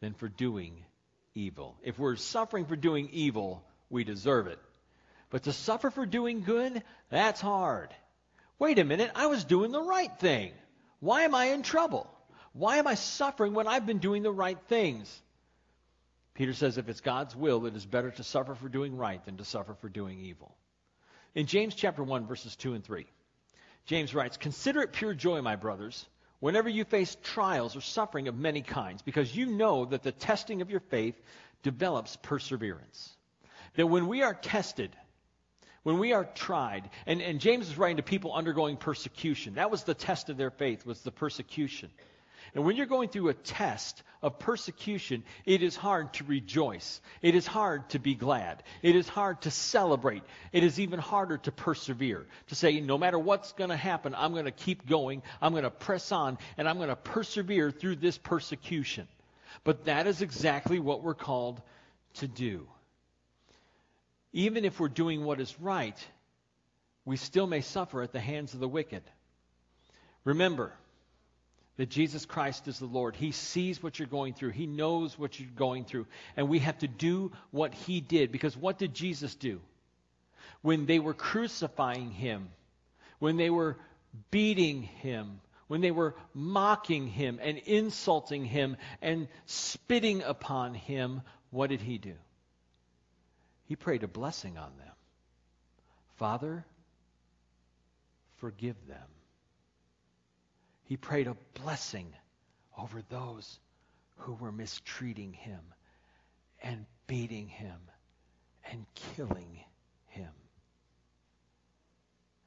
than 0.00 0.14
for 0.14 0.28
doing 0.28 0.84
evil. 1.34 1.76
If 1.82 1.98
we're 1.98 2.16
suffering 2.16 2.66
for 2.66 2.76
doing 2.76 3.08
evil, 3.12 3.62
we 3.90 4.04
deserve 4.04 4.46
it. 4.46 4.58
But 5.30 5.44
to 5.44 5.52
suffer 5.52 5.90
for 5.90 6.06
doing 6.06 6.42
good, 6.42 6.82
that's 7.10 7.40
hard. 7.40 7.90
Wait 8.58 8.78
a 8.78 8.84
minute, 8.84 9.10
I 9.14 9.26
was 9.26 9.44
doing 9.44 9.70
the 9.70 9.82
right 9.82 10.16
thing. 10.18 10.52
Why 11.00 11.22
am 11.22 11.34
I 11.34 11.46
in 11.46 11.62
trouble? 11.62 12.10
Why 12.52 12.78
am 12.78 12.86
I 12.86 12.94
suffering 12.94 13.52
when 13.52 13.68
I've 13.68 13.86
been 13.86 13.98
doing 13.98 14.22
the 14.22 14.32
right 14.32 14.58
things? 14.68 15.22
Peter 16.36 16.52
says 16.52 16.76
if 16.76 16.88
it's 16.90 17.00
God's 17.00 17.34
will, 17.34 17.64
it 17.64 17.74
is 17.74 17.86
better 17.86 18.10
to 18.10 18.22
suffer 18.22 18.54
for 18.54 18.68
doing 18.68 18.94
right 18.94 19.24
than 19.24 19.38
to 19.38 19.44
suffer 19.44 19.74
for 19.74 19.88
doing 19.88 20.20
evil. 20.20 20.54
In 21.34 21.46
James 21.46 21.74
chapter 21.74 22.04
1 22.04 22.26
verses 22.26 22.54
2 22.56 22.74
and 22.74 22.84
3, 22.84 23.06
James 23.86 24.14
writes, 24.14 24.36
"Consider 24.36 24.82
it 24.82 24.92
pure 24.92 25.14
joy, 25.14 25.40
my 25.40 25.56
brothers, 25.56 26.06
whenever 26.40 26.68
you 26.68 26.84
face 26.84 27.16
trials 27.22 27.74
or 27.74 27.80
suffering 27.80 28.28
of 28.28 28.36
many 28.36 28.60
kinds, 28.60 29.00
because 29.00 29.34
you 29.34 29.46
know 29.46 29.86
that 29.86 30.02
the 30.02 30.12
testing 30.12 30.60
of 30.60 30.70
your 30.70 30.80
faith 30.80 31.18
develops 31.62 32.16
perseverance." 32.16 33.16
That 33.74 33.86
when 33.86 34.06
we 34.06 34.22
are 34.22 34.34
tested, 34.34 34.94
when 35.84 35.98
we 35.98 36.12
are 36.12 36.24
tried, 36.24 36.90
and, 37.06 37.22
and 37.22 37.40
James 37.40 37.68
is 37.68 37.78
writing 37.78 37.96
to 37.98 38.02
people 38.02 38.34
undergoing 38.34 38.76
persecution. 38.76 39.54
That 39.54 39.70
was 39.70 39.84
the 39.84 39.94
test 39.94 40.28
of 40.28 40.36
their 40.36 40.50
faith, 40.50 40.84
was 40.84 41.00
the 41.02 41.12
persecution. 41.12 41.90
And 42.56 42.64
when 42.64 42.74
you're 42.74 42.86
going 42.86 43.10
through 43.10 43.28
a 43.28 43.34
test 43.34 44.02
of 44.22 44.40
persecution, 44.40 45.22
it 45.44 45.62
is 45.62 45.76
hard 45.76 46.12
to 46.14 46.24
rejoice. 46.24 47.00
It 47.22 47.36
is 47.36 47.46
hard 47.46 47.88
to 47.90 48.00
be 48.00 48.16
glad. 48.16 48.64
It 48.82 48.96
is 48.96 49.08
hard 49.08 49.42
to 49.42 49.52
celebrate. 49.52 50.24
It 50.52 50.64
is 50.64 50.80
even 50.80 50.98
harder 50.98 51.38
to 51.38 51.52
persevere. 51.52 52.26
To 52.48 52.54
say, 52.56 52.80
no 52.80 52.98
matter 52.98 53.18
what's 53.18 53.52
going 53.52 53.70
to 53.70 53.76
happen, 53.76 54.14
I'm 54.16 54.32
going 54.32 54.46
to 54.46 54.50
keep 54.50 54.88
going. 54.88 55.22
I'm 55.40 55.52
going 55.52 55.62
to 55.62 55.70
press 55.70 56.10
on, 56.10 56.38
and 56.56 56.68
I'm 56.68 56.78
going 56.78 56.88
to 56.88 56.96
persevere 56.96 57.70
through 57.70 57.96
this 57.96 58.18
persecution. 58.18 59.06
But 59.62 59.84
that 59.84 60.08
is 60.08 60.22
exactly 60.22 60.80
what 60.80 61.02
we're 61.04 61.14
called 61.14 61.62
to 62.14 62.26
do 62.26 62.66
even 64.36 64.66
if 64.66 64.78
we're 64.78 64.88
doing 64.88 65.24
what 65.24 65.40
is 65.40 65.58
right, 65.60 65.96
we 67.06 67.16
still 67.16 67.46
may 67.46 67.62
suffer 67.62 68.02
at 68.02 68.12
the 68.12 68.20
hands 68.20 68.52
of 68.52 68.60
the 68.60 68.68
wicked. 68.68 69.02
Remember 70.24 70.74
that 71.76 71.90
Jesus 71.90 72.24
Christ 72.24 72.68
is 72.68 72.78
the 72.78 72.86
Lord. 72.86 73.16
He 73.16 73.32
sees 73.32 73.82
what 73.82 73.98
you're 73.98 74.08
going 74.08 74.34
through, 74.34 74.50
He 74.50 74.66
knows 74.66 75.18
what 75.18 75.38
you're 75.38 75.48
going 75.56 75.84
through. 75.84 76.06
And 76.36 76.48
we 76.48 76.60
have 76.60 76.78
to 76.78 76.88
do 76.88 77.32
what 77.50 77.74
He 77.74 78.00
did. 78.00 78.32
Because 78.32 78.56
what 78.56 78.78
did 78.78 78.94
Jesus 78.94 79.34
do? 79.34 79.60
When 80.62 80.86
they 80.86 80.98
were 80.98 81.14
crucifying 81.14 82.10
Him, 82.10 82.48
when 83.18 83.36
they 83.36 83.50
were 83.50 83.76
beating 84.30 84.82
Him, 84.82 85.40
when 85.68 85.80
they 85.80 85.90
were 85.90 86.14
mocking 86.32 87.08
Him 87.08 87.38
and 87.42 87.58
insulting 87.58 88.44
Him 88.44 88.76
and 89.02 89.28
spitting 89.46 90.22
upon 90.22 90.74
Him, 90.74 91.22
what 91.50 91.70
did 91.70 91.80
He 91.80 91.98
do? 91.98 92.14
he 93.66 93.76
prayed 93.76 94.02
a 94.02 94.08
blessing 94.08 94.56
on 94.56 94.70
them. 94.78 94.94
Father, 96.16 96.64
forgive 98.36 98.76
them. 98.86 99.15
He 100.86 100.96
prayed 100.96 101.26
a 101.26 101.36
blessing 101.54 102.12
over 102.78 103.02
those 103.08 103.58
who 104.18 104.34
were 104.34 104.52
mistreating 104.52 105.32
him 105.32 105.60
and 106.62 106.86
beating 107.06 107.48
him 107.48 107.78
and 108.70 108.86
killing 108.94 109.60
him. 110.06 110.30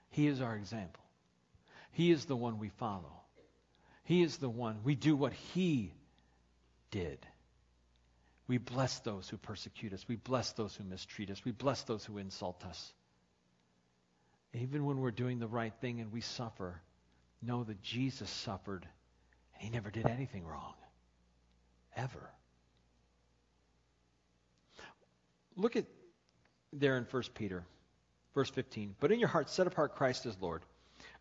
He 0.10 0.28
is 0.28 0.42
our 0.42 0.56
example. 0.56 1.04
He 1.92 2.12
is 2.12 2.26
the 2.26 2.36
one 2.36 2.60
we 2.60 2.70
follow. 2.70 3.22
He 4.04 4.24
is 4.24 4.38
the 4.38 4.50
one. 4.50 4.80
We 4.84 4.96
do 4.96 5.16
what 5.16 5.34
he 5.34 5.94
did. 6.92 7.20
We 8.48 8.58
bless 8.58 9.00
those 9.00 9.30
who 9.30 9.38
persecute 9.38 9.94
us. 9.94 10.08
We 10.08 10.16
bless 10.16 10.54
those 10.54 10.76
who 10.76 10.84
mistreat 10.84 11.30
us. 11.30 11.44
We 11.46 11.52
bless 11.52 11.84
those 11.84 12.06
who 12.06 12.18
insult 12.18 12.66
us. 12.66 12.94
Even 14.54 14.86
when 14.86 14.98
we're 14.98 15.12
doing 15.12 15.40
the 15.40 15.48
right 15.48 15.74
thing 15.82 16.00
and 16.00 16.12
we 16.12 16.22
suffer, 16.22 16.82
know 17.42 17.64
that 17.64 17.82
Jesus 17.82 18.30
suffered 18.30 18.88
and 19.54 19.64
he 19.64 19.70
never 19.70 19.92
did 19.92 20.08
anything 20.08 20.46
wrong. 20.46 20.74
Ever. 21.96 22.30
Look 25.56 25.76
at 25.76 25.86
there 26.72 26.98
in 26.98 27.04
1 27.04 27.24
Peter 27.34 27.66
Verse 28.36 28.50
15. 28.50 28.96
But 29.00 29.12
in 29.12 29.20
your 29.20 29.30
heart, 29.30 29.50
set 29.50 29.68
apart 29.68 29.96
Christ 29.96 30.26
as 30.26 30.40
Lord. 30.40 30.62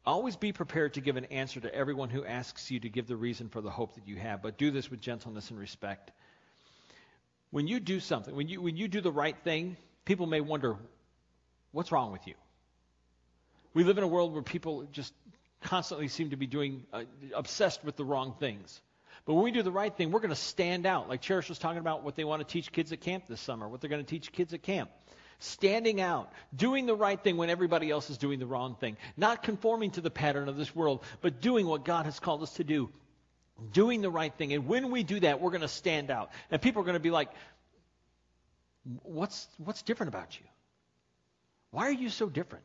Always 0.05 0.37
be 0.37 0.53
prepared 0.53 0.95
to 0.95 1.01
give 1.01 1.17
an 1.17 1.27
answer 1.27 1.61
to 1.61 1.75
everyone 1.75 2.11
who 2.11 2.25
asks 2.25 2.71
you 2.71 2.81
to 2.81 2.89
give 2.89 3.07
the 3.07 3.17
reason 3.17 3.49
for 3.49 3.61
the 3.61 3.71
hope 3.71 3.95
that 3.95 4.07
you 4.07 4.17
have, 4.17 4.43
but 4.43 4.59
do 4.59 4.71
this 4.71 4.91
with 4.91 5.01
gentleness 5.01 5.51
and 5.51 5.59
respect. 5.59 6.11
When 7.51 7.67
you 7.67 7.81
do 7.81 8.01
something, 8.01 8.35
when 8.35 8.49
you, 8.49 8.61
when 8.61 8.77
you 8.77 8.89
do 8.89 9.01
the 9.01 9.13
right 9.13 9.37
thing, 9.43 9.77
people 10.05 10.27
may 10.27 10.41
wonder, 10.41 10.77
what's 11.73 11.93
wrong 11.93 12.13
with 12.13 12.27
you? 12.27 12.35
We 13.75 13.85
live 13.85 13.99
in 13.99 14.05
a 14.05 14.09
world 14.09 14.33
where 14.33 14.43
people 14.43 14.87
just 14.93 15.13
constantly 15.63 16.09
seem 16.09 16.31
to 16.31 16.37
be 16.37 16.47
doing, 16.47 16.85
uh, 16.93 17.05
obsessed 17.35 17.85
with 17.85 17.97
the 17.97 18.05
wrong 18.05 18.35
things. 18.39 18.81
But 19.25 19.35
when 19.35 19.45
we 19.45 19.51
do 19.51 19.63
the 19.63 19.73
right 19.73 19.95
thing, 19.95 20.11
we're 20.11 20.21
going 20.21 20.31
to 20.31 20.37
stand 20.37 20.87
out. 20.87 21.09
Like 21.09 21.21
Cherish 21.21 21.49
was 21.49 21.59
talking 21.59 21.81
about 21.81 22.03
what 22.03 22.17
they 22.17 22.25
want 22.25 22.41
to 22.41 22.51
teach 22.51 22.73
kids 22.73 22.93
at 22.93 23.01
camp 23.01 23.25
this 23.29 23.41
summer, 23.41 23.69
what 23.69 23.81
they're 23.81 23.91
going 23.91 24.05
to 24.05 24.09
teach 24.09 24.33
kids 24.33 24.55
at 24.55 24.63
camp. 24.63 24.91
Standing 25.41 26.01
out, 26.01 26.33
doing 26.55 26.87
the 26.87 26.97
right 26.97 27.23
thing 27.23 27.37
when 27.37 27.49
everybody 27.49 27.91
else 27.91 28.11
is 28.11 28.19
doing 28.19 28.39
the 28.39 28.47
wrong 28.47 28.75
thing. 28.75 28.97
Not 29.17 29.43
conforming 29.43 29.93
to 29.93 30.01
the 30.01 30.11
pattern 30.11 30.49
of 30.49 30.57
this 30.57 30.75
world, 30.75 31.05
but 31.21 31.41
doing 31.41 31.67
what 31.67 31.85
God 31.85 32.07
has 32.07 32.19
called 32.19 32.43
us 32.43 32.55
to 32.55 32.65
do. 32.65 32.91
Doing 33.73 34.01
the 34.01 34.11
right 34.11 34.33
thing. 34.35 34.53
And 34.53 34.67
when 34.67 34.91
we 34.91 35.03
do 35.03 35.21
that, 35.21 35.41
we're 35.41 35.51
going 35.51 35.61
to 35.61 35.69
stand 35.69 36.11
out. 36.11 36.31
And 36.51 36.61
people 36.61 36.83
are 36.83 36.85
going 36.85 36.95
to 36.95 37.01
be 37.01 37.11
like, 37.11 37.29
what's, 39.03 39.47
what's 39.59 39.83
different 39.83 40.09
about 40.09 40.39
you? 40.39 40.47
Why 41.71 41.87
are 41.89 41.93
you 41.93 42.09
so 42.09 42.29
different? 42.29 42.65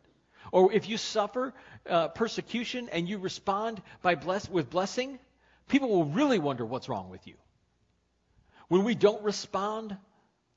Or 0.52 0.72
if 0.72 0.90
you 0.90 0.98
suffer 0.98 1.54
uh, 1.90 2.10
persecution 2.10 2.90
and 2.92 3.08
you 3.08 3.18
respond 3.18 3.82
by 4.02 4.16
bless, 4.16 4.50
with 4.50 4.70
blessing, 4.70 5.20
people 5.68 5.90
will 5.90 6.06
really 6.06 6.40
wonder 6.40 6.66
what's 6.66 6.90
wrong 6.90 7.10
with 7.10 7.26
you. 7.28 7.36
When 8.68 8.84
we 8.84 8.96
don't 8.96 9.24
respond 9.24 9.96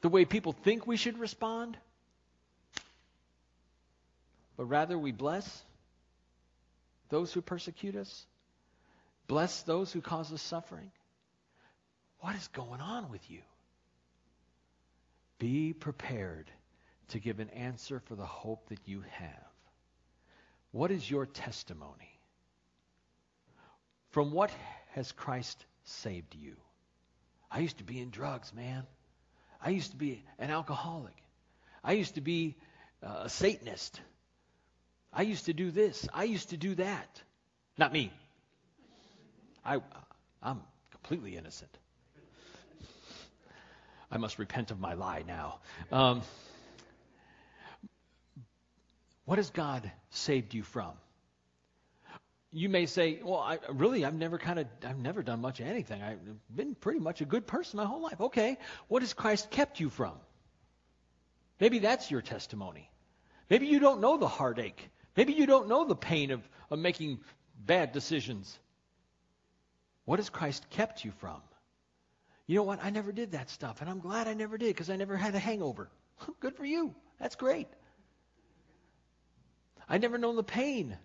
the 0.01 0.09
way 0.09 0.25
people 0.25 0.53
think 0.53 0.87
we 0.87 0.97
should 0.97 1.19
respond, 1.19 1.77
but 4.57 4.65
rather 4.65 4.99
we 4.99 5.13
bless 5.13 5.65
those 7.09 7.33
who 7.33 7.41
persecute 7.41 7.97
us, 7.97 8.27
bless 9.27 9.63
those 9.63 9.93
who 9.93 10.01
cause 10.01 10.33
us 10.33 10.43
suffering. 10.43 10.91
What 12.21 12.35
is 12.37 12.49
going 12.49 12.81
on 12.81 13.11
with 13.11 13.31
you? 13.31 13.41
Be 15.39 15.73
prepared 15.73 16.51
to 17.09 17.19
give 17.19 17.41
an 17.41 17.51
answer 17.51 18.01
for 18.01 18.15
the 18.15 18.25
hope 18.25 18.69
that 18.69 18.81
you 18.87 19.05
have. 19.11 19.56
What 20.77 20.91
is 20.91 21.11
your 21.11 21.25
testimony? 21.25 22.21
From 24.11 24.31
what 24.31 24.51
has 24.91 25.11
Christ 25.11 25.65
saved 25.85 26.35
you? 26.35 26.55
I 27.51 27.61
used 27.61 27.79
to 27.79 27.85
be 27.85 27.99
in 27.99 28.11
drugs, 28.11 28.53
man. 28.55 28.83
I 29.59 29.71
used 29.71 29.93
to 29.93 29.97
be 29.97 30.23
an 30.39 30.51
alcoholic. 30.51 31.17
I 31.83 31.93
used 31.93 32.17
to 32.17 32.21
be 32.21 32.57
uh, 33.03 33.23
a 33.23 33.29
Satanist. 33.31 33.99
I 35.15 35.23
used 35.23 35.47
to 35.47 35.55
do 35.55 35.71
this. 35.71 36.07
I 36.13 36.25
used 36.25 36.51
to 36.51 36.59
do 36.59 36.75
that. 36.75 37.23
Not 37.79 37.91
me. 37.91 38.13
I, 39.65 39.81
I'm 40.43 40.61
completely 40.91 41.39
innocent. 41.39 41.75
I 44.11 44.19
must 44.19 44.39
repent 44.39 44.73
of 44.73 44.79
my 44.79 44.93
lie 44.93 45.25
now. 45.27 45.61
Um, 45.91 46.21
what 49.27 49.39
has 49.39 49.51
God 49.51 49.91
saved 50.11 50.55
you 50.55 50.63
from? 50.63 50.93
You 52.53 52.69
may 52.71 52.87
say, 52.87 53.21
"Well, 53.23 53.41
I, 53.41 53.59
really, 53.69 54.05
I've 54.05 54.15
never 54.15 54.39
kind 54.39 54.59
of, 54.59 54.67
I've 54.85 54.99
never 54.99 55.23
done 55.23 55.41
much 55.41 55.61
of 55.61 55.67
anything. 55.67 56.03
I've 56.03 56.21
been 56.49 56.75
pretty 56.75 57.01
much 57.01 57.21
a 57.21 57.27
good 57.27 57.47
person 57.47 57.77
my 57.77 57.85
whole 57.85 58.01
life." 58.01 58.21
Okay, 58.21 58.57
what 58.89 59.03
has 59.03 59.13
Christ 59.13 59.51
kept 59.51 59.79
you 59.79 59.91
from? 59.91 60.15
Maybe 61.61 61.81
that's 61.81 62.11
your 62.11 62.23
testimony. 62.23 62.91
Maybe 63.51 63.67
you 63.67 63.79
don't 63.79 64.01
know 64.01 64.17
the 64.17 64.29
heartache. 64.29 64.91
Maybe 65.17 65.33
you 65.33 65.47
don't 65.47 65.69
know 65.69 65.85
the 65.85 65.97
pain 65.97 66.31
of, 66.31 66.49
of 66.71 66.79
making 66.79 67.21
bad 67.59 67.93
decisions. 67.93 68.59
What 70.05 70.19
has 70.19 70.31
Christ 70.31 70.69
kept 70.71 71.05
you 71.05 71.11
from? 71.21 71.41
You 72.47 72.57
know 72.57 72.63
what? 72.63 72.83
I 72.83 72.91
never 72.91 73.13
did 73.13 73.33
that 73.33 73.51
stuff, 73.51 73.81
and 73.81 73.91
I'm 73.91 73.99
glad 73.99 74.29
I 74.29 74.35
never 74.35 74.57
did 74.57 74.69
because 74.69 74.89
I 74.89 74.97
never 74.97 75.17
had 75.17 75.35
a 75.35 75.39
hangover. 75.39 75.91
Good 76.41 76.55
for 76.55 76.65
you. 76.65 76.95
That's 77.19 77.35
great. 77.35 77.67
I 79.89 79.99
never 79.99 80.19
known 80.19 80.37
the 80.37 80.43
pain 80.43 80.97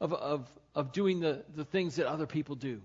of, 0.00 0.12
of, 0.12 0.48
of 0.74 0.92
doing 0.92 1.20
the, 1.20 1.44
the 1.54 1.64
things 1.64 1.96
that 1.96 2.06
other 2.06 2.26
people 2.26 2.54
do. 2.54 2.80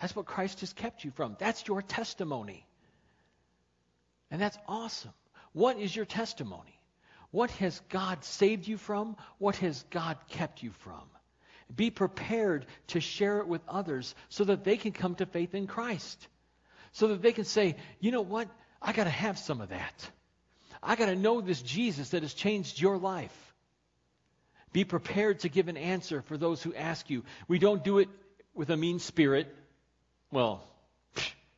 That's 0.00 0.16
what 0.16 0.26
Christ 0.26 0.60
has 0.60 0.72
kept 0.72 1.04
you 1.04 1.10
from. 1.10 1.36
That's 1.38 1.66
your 1.68 1.82
testimony. 1.82 2.66
And 4.30 4.40
that's 4.40 4.58
awesome. 4.66 5.12
What 5.52 5.78
is 5.78 5.94
your 5.94 6.06
testimony? 6.06 6.80
What 7.30 7.50
has 7.52 7.80
God 7.88 8.24
saved 8.24 8.66
you 8.66 8.76
from? 8.76 9.16
What 9.38 9.56
has 9.56 9.84
God 9.90 10.16
kept 10.28 10.62
you 10.62 10.70
from? 10.80 11.02
Be 11.74 11.90
prepared 11.90 12.66
to 12.88 13.00
share 13.00 13.38
it 13.38 13.48
with 13.48 13.62
others 13.68 14.14
so 14.28 14.44
that 14.44 14.64
they 14.64 14.76
can 14.76 14.92
come 14.92 15.14
to 15.16 15.26
faith 15.26 15.54
in 15.54 15.66
Christ. 15.66 16.26
So 16.92 17.08
that 17.08 17.22
they 17.22 17.32
can 17.32 17.44
say, 17.44 17.76
you 18.00 18.10
know 18.10 18.22
what? 18.22 18.48
I 18.80 18.92
got 18.92 19.04
to 19.04 19.10
have 19.10 19.38
some 19.38 19.60
of 19.60 19.70
that. 19.70 20.10
I 20.82 20.96
got 20.96 21.06
to 21.06 21.16
know 21.16 21.40
this 21.40 21.62
Jesus 21.62 22.10
that 22.10 22.22
has 22.22 22.34
changed 22.34 22.80
your 22.80 22.98
life. 22.98 23.51
Be 24.72 24.84
prepared 24.84 25.40
to 25.40 25.48
give 25.48 25.68
an 25.68 25.76
answer 25.76 26.22
for 26.22 26.36
those 26.36 26.62
who 26.62 26.74
ask 26.74 27.10
you. 27.10 27.24
We 27.46 27.58
don't 27.58 27.84
do 27.84 27.98
it 27.98 28.08
with 28.54 28.70
a 28.70 28.76
mean 28.76 28.98
spirit. 28.98 29.54
Well, 30.30 30.66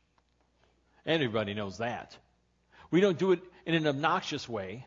everybody 1.05 1.53
knows 1.53 1.77
that. 1.77 2.15
We 2.91 2.99
don't 2.99 3.17
do 3.17 3.31
it 3.31 3.39
in 3.65 3.73
an 3.73 3.87
obnoxious 3.87 4.47
way. 4.49 4.85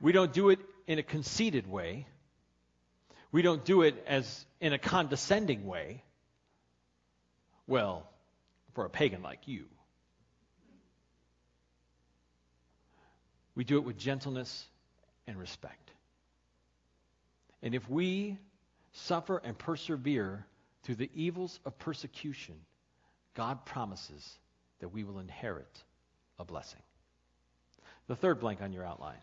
We 0.00 0.12
don't 0.12 0.32
do 0.32 0.50
it 0.50 0.58
in 0.86 0.98
a 0.98 1.02
conceited 1.02 1.66
way. 1.66 2.06
We 3.32 3.42
don't 3.42 3.64
do 3.64 3.82
it 3.82 4.02
as 4.06 4.44
in 4.60 4.72
a 4.72 4.78
condescending 4.78 5.66
way. 5.66 6.02
Well, 7.66 8.08
for 8.74 8.84
a 8.84 8.90
pagan 8.90 9.22
like 9.22 9.48
you. 9.48 9.66
We 13.54 13.64
do 13.64 13.78
it 13.78 13.84
with 13.84 13.98
gentleness 13.98 14.66
and 15.26 15.38
respect. 15.38 15.90
And 17.66 17.74
if 17.74 17.90
we 17.90 18.38
suffer 18.92 19.38
and 19.38 19.58
persevere 19.58 20.46
through 20.84 20.94
the 20.94 21.10
evils 21.16 21.58
of 21.64 21.76
persecution, 21.80 22.54
God 23.34 23.64
promises 23.64 24.38
that 24.78 24.90
we 24.90 25.02
will 25.02 25.18
inherit 25.18 25.82
a 26.38 26.44
blessing. 26.44 26.82
The 28.06 28.14
third 28.14 28.38
blank 28.38 28.62
on 28.62 28.72
your 28.72 28.84
outline 28.84 29.18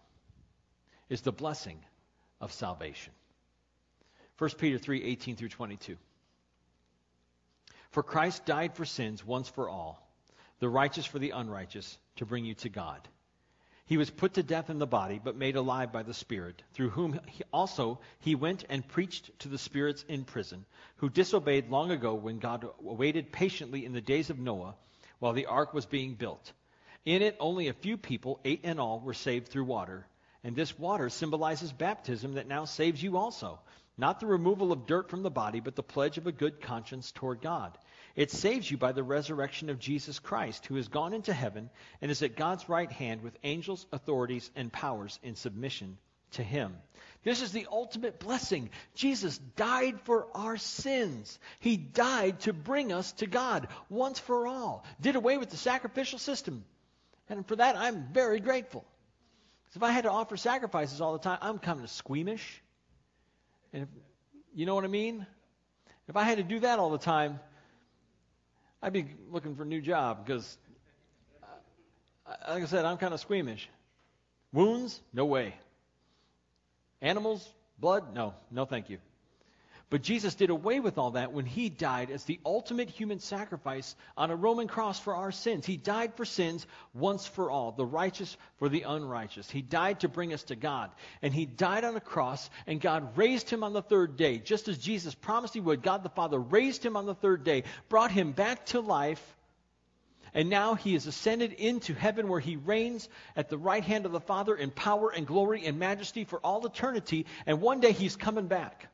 is 1.07 1.21
the 1.21 1.31
blessing 1.31 1.79
of 2.41 2.51
salvation. 2.51 3.13
1 4.39 4.49
Peter 4.57 4.77
3 4.77 5.01
18 5.05 5.37
through 5.37 5.47
22. 5.47 5.95
For 7.91 8.03
Christ 8.03 8.45
died 8.45 8.75
for 8.75 8.83
sins 8.83 9.25
once 9.25 9.47
for 9.47 9.69
all, 9.69 10.05
the 10.59 10.67
righteous 10.67 11.05
for 11.05 11.17
the 11.17 11.29
unrighteous, 11.29 11.97
to 12.17 12.25
bring 12.25 12.43
you 12.43 12.55
to 12.55 12.67
God. 12.67 13.07
He 13.85 13.97
was 13.97 14.09
put 14.09 14.35
to 14.35 14.43
death 14.43 14.69
in 14.69 14.79
the 14.79 14.87
body, 14.87 15.19
but 15.21 15.35
made 15.35 15.57
alive 15.57 15.91
by 15.91 16.03
the 16.03 16.13
Spirit, 16.13 16.63
through 16.71 16.91
whom 16.91 17.19
he 17.27 17.43
also 17.51 17.99
he 18.19 18.33
went 18.33 18.63
and 18.69 18.87
preached 18.87 19.37
to 19.39 19.49
the 19.49 19.57
spirits 19.57 20.03
in 20.07 20.23
prison, 20.23 20.65
who 20.97 21.09
disobeyed 21.09 21.69
long 21.69 21.91
ago 21.91 22.13
when 22.13 22.39
God 22.39 22.65
waited 22.79 23.33
patiently 23.33 23.85
in 23.85 23.91
the 23.91 24.01
days 24.01 24.29
of 24.29 24.39
Noah 24.39 24.75
while 25.19 25.33
the 25.33 25.47
ark 25.47 25.73
was 25.73 25.85
being 25.85 26.15
built. 26.15 26.53
In 27.05 27.21
it, 27.21 27.35
only 27.39 27.67
a 27.67 27.73
few 27.73 27.97
people, 27.97 28.39
eight 28.45 28.61
in 28.63 28.79
all, 28.79 29.01
were 29.01 29.13
saved 29.13 29.49
through 29.49 29.65
water. 29.65 30.07
And 30.45 30.55
this 30.55 30.79
water 30.79 31.09
symbolizes 31.09 31.73
baptism 31.73 32.33
that 32.35 32.47
now 32.47 32.63
saves 32.63 33.03
you 33.03 33.17
also. 33.17 33.59
Not 33.97 34.19
the 34.19 34.25
removal 34.25 34.71
of 34.71 34.87
dirt 34.87 35.09
from 35.09 35.23
the 35.23 35.29
body, 35.29 35.59
but 35.59 35.75
the 35.75 35.83
pledge 35.83 36.17
of 36.17 36.25
a 36.25 36.31
good 36.31 36.61
conscience 36.61 37.11
toward 37.11 37.41
God. 37.41 37.77
It 38.15 38.29
saves 38.29 38.69
you 38.69 38.77
by 38.77 38.91
the 38.91 39.03
resurrection 39.03 39.69
of 39.69 39.79
Jesus 39.79 40.19
Christ, 40.19 40.67
who 40.67 40.75
has 40.75 40.87
gone 40.87 41.13
into 41.13 41.33
heaven 41.33 41.69
and 42.01 42.11
is 42.11 42.21
at 42.21 42.35
God's 42.35 42.69
right 42.69 42.91
hand 42.91 43.23
with 43.23 43.37
angels, 43.43 43.87
authorities, 43.91 44.51
and 44.55 44.71
powers 44.71 45.19
in 45.23 45.35
submission 45.35 45.97
to 46.31 46.43
him. 46.43 46.75
This 47.23 47.41
is 47.41 47.51
the 47.51 47.67
ultimate 47.71 48.19
blessing. 48.19 48.69
Jesus 48.95 49.37
died 49.55 49.99
for 50.01 50.27
our 50.35 50.57
sins. 50.57 51.39
He 51.59 51.77
died 51.77 52.41
to 52.41 52.53
bring 52.53 52.91
us 52.91 53.13
to 53.13 53.27
God 53.27 53.67
once 53.89 54.19
for 54.19 54.45
all. 54.45 54.83
Did 55.01 55.15
away 55.15 55.37
with 55.37 55.49
the 55.49 55.57
sacrificial 55.57 56.19
system. 56.19 56.65
And 57.29 57.47
for 57.47 57.55
that, 57.55 57.77
I'm 57.77 58.09
very 58.11 58.39
grateful. 58.39 58.85
Because 59.63 59.77
if 59.77 59.83
I 59.83 59.91
had 59.91 60.03
to 60.03 60.11
offer 60.11 60.37
sacrifices 60.37 61.01
all 61.01 61.13
the 61.13 61.19
time, 61.19 61.39
I'm 61.41 61.57
kind 61.57 61.81
of 61.81 61.89
squeamish. 61.89 62.61
And 63.71 63.83
if, 63.83 63.89
you 64.53 64.65
know 64.65 64.75
what 64.75 64.83
I 64.83 64.87
mean? 64.87 65.25
If 66.07 66.17
I 66.17 66.23
had 66.23 66.37
to 66.37 66.43
do 66.43 66.59
that 66.59 66.77
all 66.77 66.91
the 66.91 66.97
time, 66.97 67.39
I'd 68.83 68.91
be 68.91 69.05
looking 69.31 69.55
for 69.55 69.63
a 69.63 69.65
new 69.65 69.79
job 69.79 70.25
because, 70.25 70.57
like 72.49 72.63
I 72.63 72.65
said, 72.65 72.83
I'm 72.83 72.97
kind 72.97 73.13
of 73.13 73.21
squeamish. 73.21 73.69
Wounds? 74.51 74.99
No 75.13 75.23
way. 75.23 75.55
Animals? 77.01 77.47
Blood? 77.79 78.13
No. 78.13 78.33
No, 78.51 78.65
thank 78.65 78.89
you. 78.89 78.97
But 79.93 80.01
Jesus 80.01 80.33
did 80.33 80.49
away 80.49 80.79
with 80.79 80.97
all 80.97 81.11
that 81.11 81.33
when 81.33 81.45
he 81.45 81.69
died 81.69 82.09
as 82.09 82.23
the 82.23 82.39
ultimate 82.43 82.89
human 82.89 83.19
sacrifice 83.19 83.95
on 84.17 84.31
a 84.31 84.35
Roman 84.35 84.67
cross 84.67 84.99
for 84.99 85.13
our 85.13 85.31
sins. 85.31 85.67
He 85.67 85.77
died 85.77 86.15
for 86.15 86.25
sins 86.25 86.65
once 86.95 87.27
for 87.27 87.51
all, 87.51 87.73
the 87.73 87.85
righteous 87.85 88.35
for 88.57 88.69
the 88.69 88.85
unrighteous. 88.87 89.51
He 89.51 89.61
died 89.61 89.99
to 89.99 90.09
bring 90.09 90.33
us 90.33 90.41
to 90.45 90.55
God. 90.55 90.89
And 91.21 91.31
he 91.31 91.45
died 91.45 91.83
on 91.83 91.95
a 91.95 91.99
cross, 91.99 92.49
and 92.65 92.81
God 92.81 93.15
raised 93.15 93.51
him 93.51 93.63
on 93.63 93.73
the 93.73 93.83
third 93.83 94.17
day. 94.17 94.39
Just 94.39 94.67
as 94.67 94.79
Jesus 94.79 95.13
promised 95.13 95.53
he 95.53 95.59
would, 95.59 95.83
God 95.83 96.01
the 96.01 96.09
Father 96.09 96.39
raised 96.39 96.83
him 96.83 96.97
on 96.97 97.05
the 97.05 97.13
third 97.13 97.43
day, 97.43 97.63
brought 97.87 98.09
him 98.09 98.31
back 98.31 98.65
to 98.65 98.79
life. 98.79 99.23
And 100.33 100.49
now 100.49 100.73
he 100.73 100.95
is 100.95 101.05
ascended 101.05 101.53
into 101.53 101.93
heaven 101.93 102.29
where 102.29 102.39
he 102.39 102.55
reigns 102.55 103.07
at 103.35 103.49
the 103.49 103.59
right 103.59 103.83
hand 103.83 104.07
of 104.07 104.11
the 104.11 104.19
Father 104.19 104.55
in 104.55 104.71
power 104.71 105.11
and 105.11 105.27
glory 105.27 105.67
and 105.67 105.77
majesty 105.77 106.23
for 106.23 106.39
all 106.39 106.65
eternity. 106.65 107.27
And 107.45 107.61
one 107.61 107.79
day 107.79 107.91
he's 107.91 108.15
coming 108.15 108.47
back. 108.47 108.89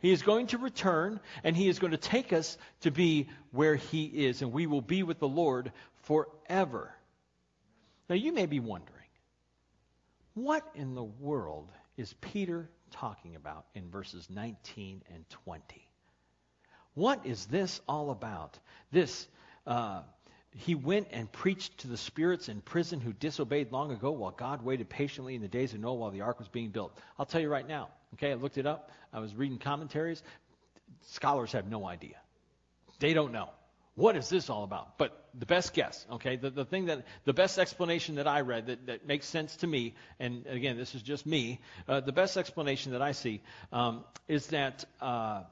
He 0.00 0.12
is 0.12 0.22
going 0.22 0.48
to 0.48 0.58
return, 0.58 1.20
and 1.42 1.56
He 1.56 1.68
is 1.68 1.78
going 1.78 1.90
to 1.90 1.96
take 1.96 2.32
us 2.32 2.56
to 2.82 2.90
be 2.90 3.28
where 3.50 3.76
He 3.76 4.04
is, 4.04 4.42
and 4.42 4.52
we 4.52 4.66
will 4.66 4.80
be 4.80 5.02
with 5.02 5.18
the 5.18 5.28
Lord 5.28 5.72
forever. 6.02 6.92
Now, 8.08 8.16
you 8.16 8.32
may 8.32 8.46
be 8.46 8.60
wondering, 8.60 8.94
what 10.34 10.64
in 10.74 10.94
the 10.94 11.04
world 11.04 11.68
is 11.96 12.14
Peter 12.20 12.70
talking 12.92 13.36
about 13.36 13.66
in 13.74 13.90
verses 13.90 14.28
19 14.30 15.02
and 15.12 15.28
20? 15.44 15.62
What 16.94 17.26
is 17.26 17.46
this 17.46 17.80
all 17.88 18.10
about? 18.10 18.58
This, 18.90 19.26
uh, 19.66 20.02
he 20.50 20.74
went 20.74 21.08
and 21.10 21.30
preached 21.30 21.78
to 21.78 21.88
the 21.88 21.96
spirits 21.96 22.48
in 22.48 22.60
prison 22.60 23.00
who 23.00 23.12
disobeyed 23.12 23.72
long 23.72 23.92
ago 23.92 24.10
while 24.10 24.30
God 24.30 24.62
waited 24.62 24.88
patiently 24.88 25.34
in 25.34 25.42
the 25.42 25.48
days 25.48 25.74
of 25.74 25.80
Noah 25.80 25.94
while 25.94 26.10
the 26.10 26.22
ark 26.22 26.38
was 26.38 26.48
being 26.48 26.70
built. 26.70 26.96
I'll 27.18 27.26
tell 27.26 27.40
you 27.40 27.48
right 27.48 27.66
now, 27.66 27.88
okay, 28.14 28.32
I 28.32 28.34
looked 28.34 28.58
it 28.58 28.66
up. 28.66 28.90
I 29.12 29.20
was 29.20 29.34
reading 29.34 29.58
commentaries. 29.58 30.22
Scholars 31.08 31.52
have 31.52 31.68
no 31.68 31.86
idea. 31.86 32.16
They 32.98 33.14
don't 33.14 33.32
know. 33.32 33.50
What 33.94 34.14
is 34.14 34.28
this 34.28 34.48
all 34.48 34.62
about? 34.62 34.96
But 34.96 35.28
the 35.34 35.46
best 35.46 35.74
guess, 35.74 36.06
okay, 36.12 36.36
the, 36.36 36.50
the 36.50 36.64
thing 36.64 36.86
that, 36.86 37.04
the 37.24 37.32
best 37.32 37.58
explanation 37.58 38.14
that 38.14 38.28
I 38.28 38.42
read 38.42 38.66
that, 38.66 38.86
that 38.86 39.06
makes 39.08 39.26
sense 39.26 39.56
to 39.56 39.66
me, 39.66 39.94
and 40.20 40.46
again, 40.46 40.76
this 40.76 40.94
is 40.94 41.02
just 41.02 41.26
me, 41.26 41.60
uh, 41.88 41.98
the 41.98 42.12
best 42.12 42.36
explanation 42.36 42.92
that 42.92 43.02
I 43.02 43.10
see 43.10 43.42
um, 43.72 44.04
is 44.28 44.46
that 44.48 44.84
uh, 45.00 45.42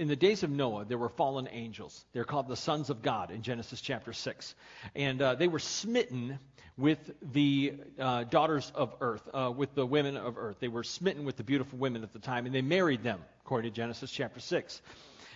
in 0.00 0.08
the 0.08 0.16
days 0.16 0.42
of 0.42 0.48
Noah, 0.48 0.86
there 0.86 0.96
were 0.96 1.10
fallen 1.10 1.46
angels. 1.52 2.06
They're 2.14 2.24
called 2.24 2.48
the 2.48 2.56
sons 2.56 2.88
of 2.88 3.02
God 3.02 3.30
in 3.30 3.42
Genesis 3.42 3.82
chapter 3.82 4.14
6. 4.14 4.54
And 4.94 5.20
uh, 5.20 5.34
they 5.34 5.46
were 5.46 5.58
smitten 5.58 6.38
with 6.78 6.98
the 7.20 7.74
uh, 7.98 8.24
daughters 8.24 8.72
of 8.74 8.94
earth, 9.02 9.28
uh, 9.34 9.52
with 9.54 9.74
the 9.74 9.84
women 9.84 10.16
of 10.16 10.38
earth. 10.38 10.56
They 10.58 10.68
were 10.68 10.84
smitten 10.84 11.26
with 11.26 11.36
the 11.36 11.44
beautiful 11.44 11.78
women 11.78 12.02
at 12.02 12.14
the 12.14 12.18
time, 12.18 12.46
and 12.46 12.54
they 12.54 12.62
married 12.62 13.02
them, 13.02 13.20
according 13.44 13.72
to 13.72 13.76
Genesis 13.76 14.10
chapter 14.10 14.40
6. 14.40 14.80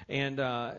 And 0.08 0.40
uh, 0.40 0.72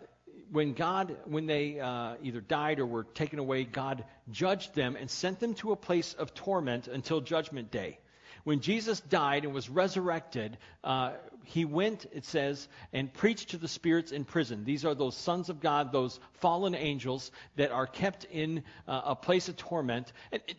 when 0.51 0.73
God, 0.73 1.15
when 1.25 1.45
they 1.45 1.79
uh, 1.79 2.15
either 2.23 2.41
died 2.41 2.79
or 2.79 2.87
were 2.87 3.03
taken 3.03 3.37
away, 3.37 3.65
God 3.65 4.03
judged 4.31 4.73
them 4.73 4.95
and 4.95 5.11
sent 5.11 5.39
them 5.39 5.53
to 5.55 5.73
a 5.73 5.75
place 5.75 6.15
of 6.15 6.33
torment 6.33 6.87
until 6.87 7.21
judgment 7.21 7.69
day. 7.69 7.99
When 8.45 8.61
Jesus 8.61 8.99
died 8.99 9.43
and 9.43 9.53
was 9.53 9.69
resurrected, 9.69 10.57
uh, 10.83 11.11
he 11.45 11.65
went, 11.65 12.05
it 12.11 12.25
says, 12.25 12.67
and 12.93 13.13
preached 13.13 13.49
to 13.49 13.57
the 13.57 13.67
spirits 13.67 14.11
in 14.11 14.25
prison. 14.25 14.63
These 14.63 14.85
are 14.85 14.95
those 14.95 15.15
sons 15.15 15.49
of 15.49 15.59
God, 15.59 15.91
those 15.91 16.19
fallen 16.33 16.75
angels 16.75 17.31
that 17.55 17.71
are 17.71 17.87
kept 17.87 18.25
in 18.25 18.63
uh, 18.87 19.01
a 19.05 19.15
place 19.15 19.49
of 19.49 19.57
torment. 19.57 20.11
And 20.31 20.41
it, 20.47 20.57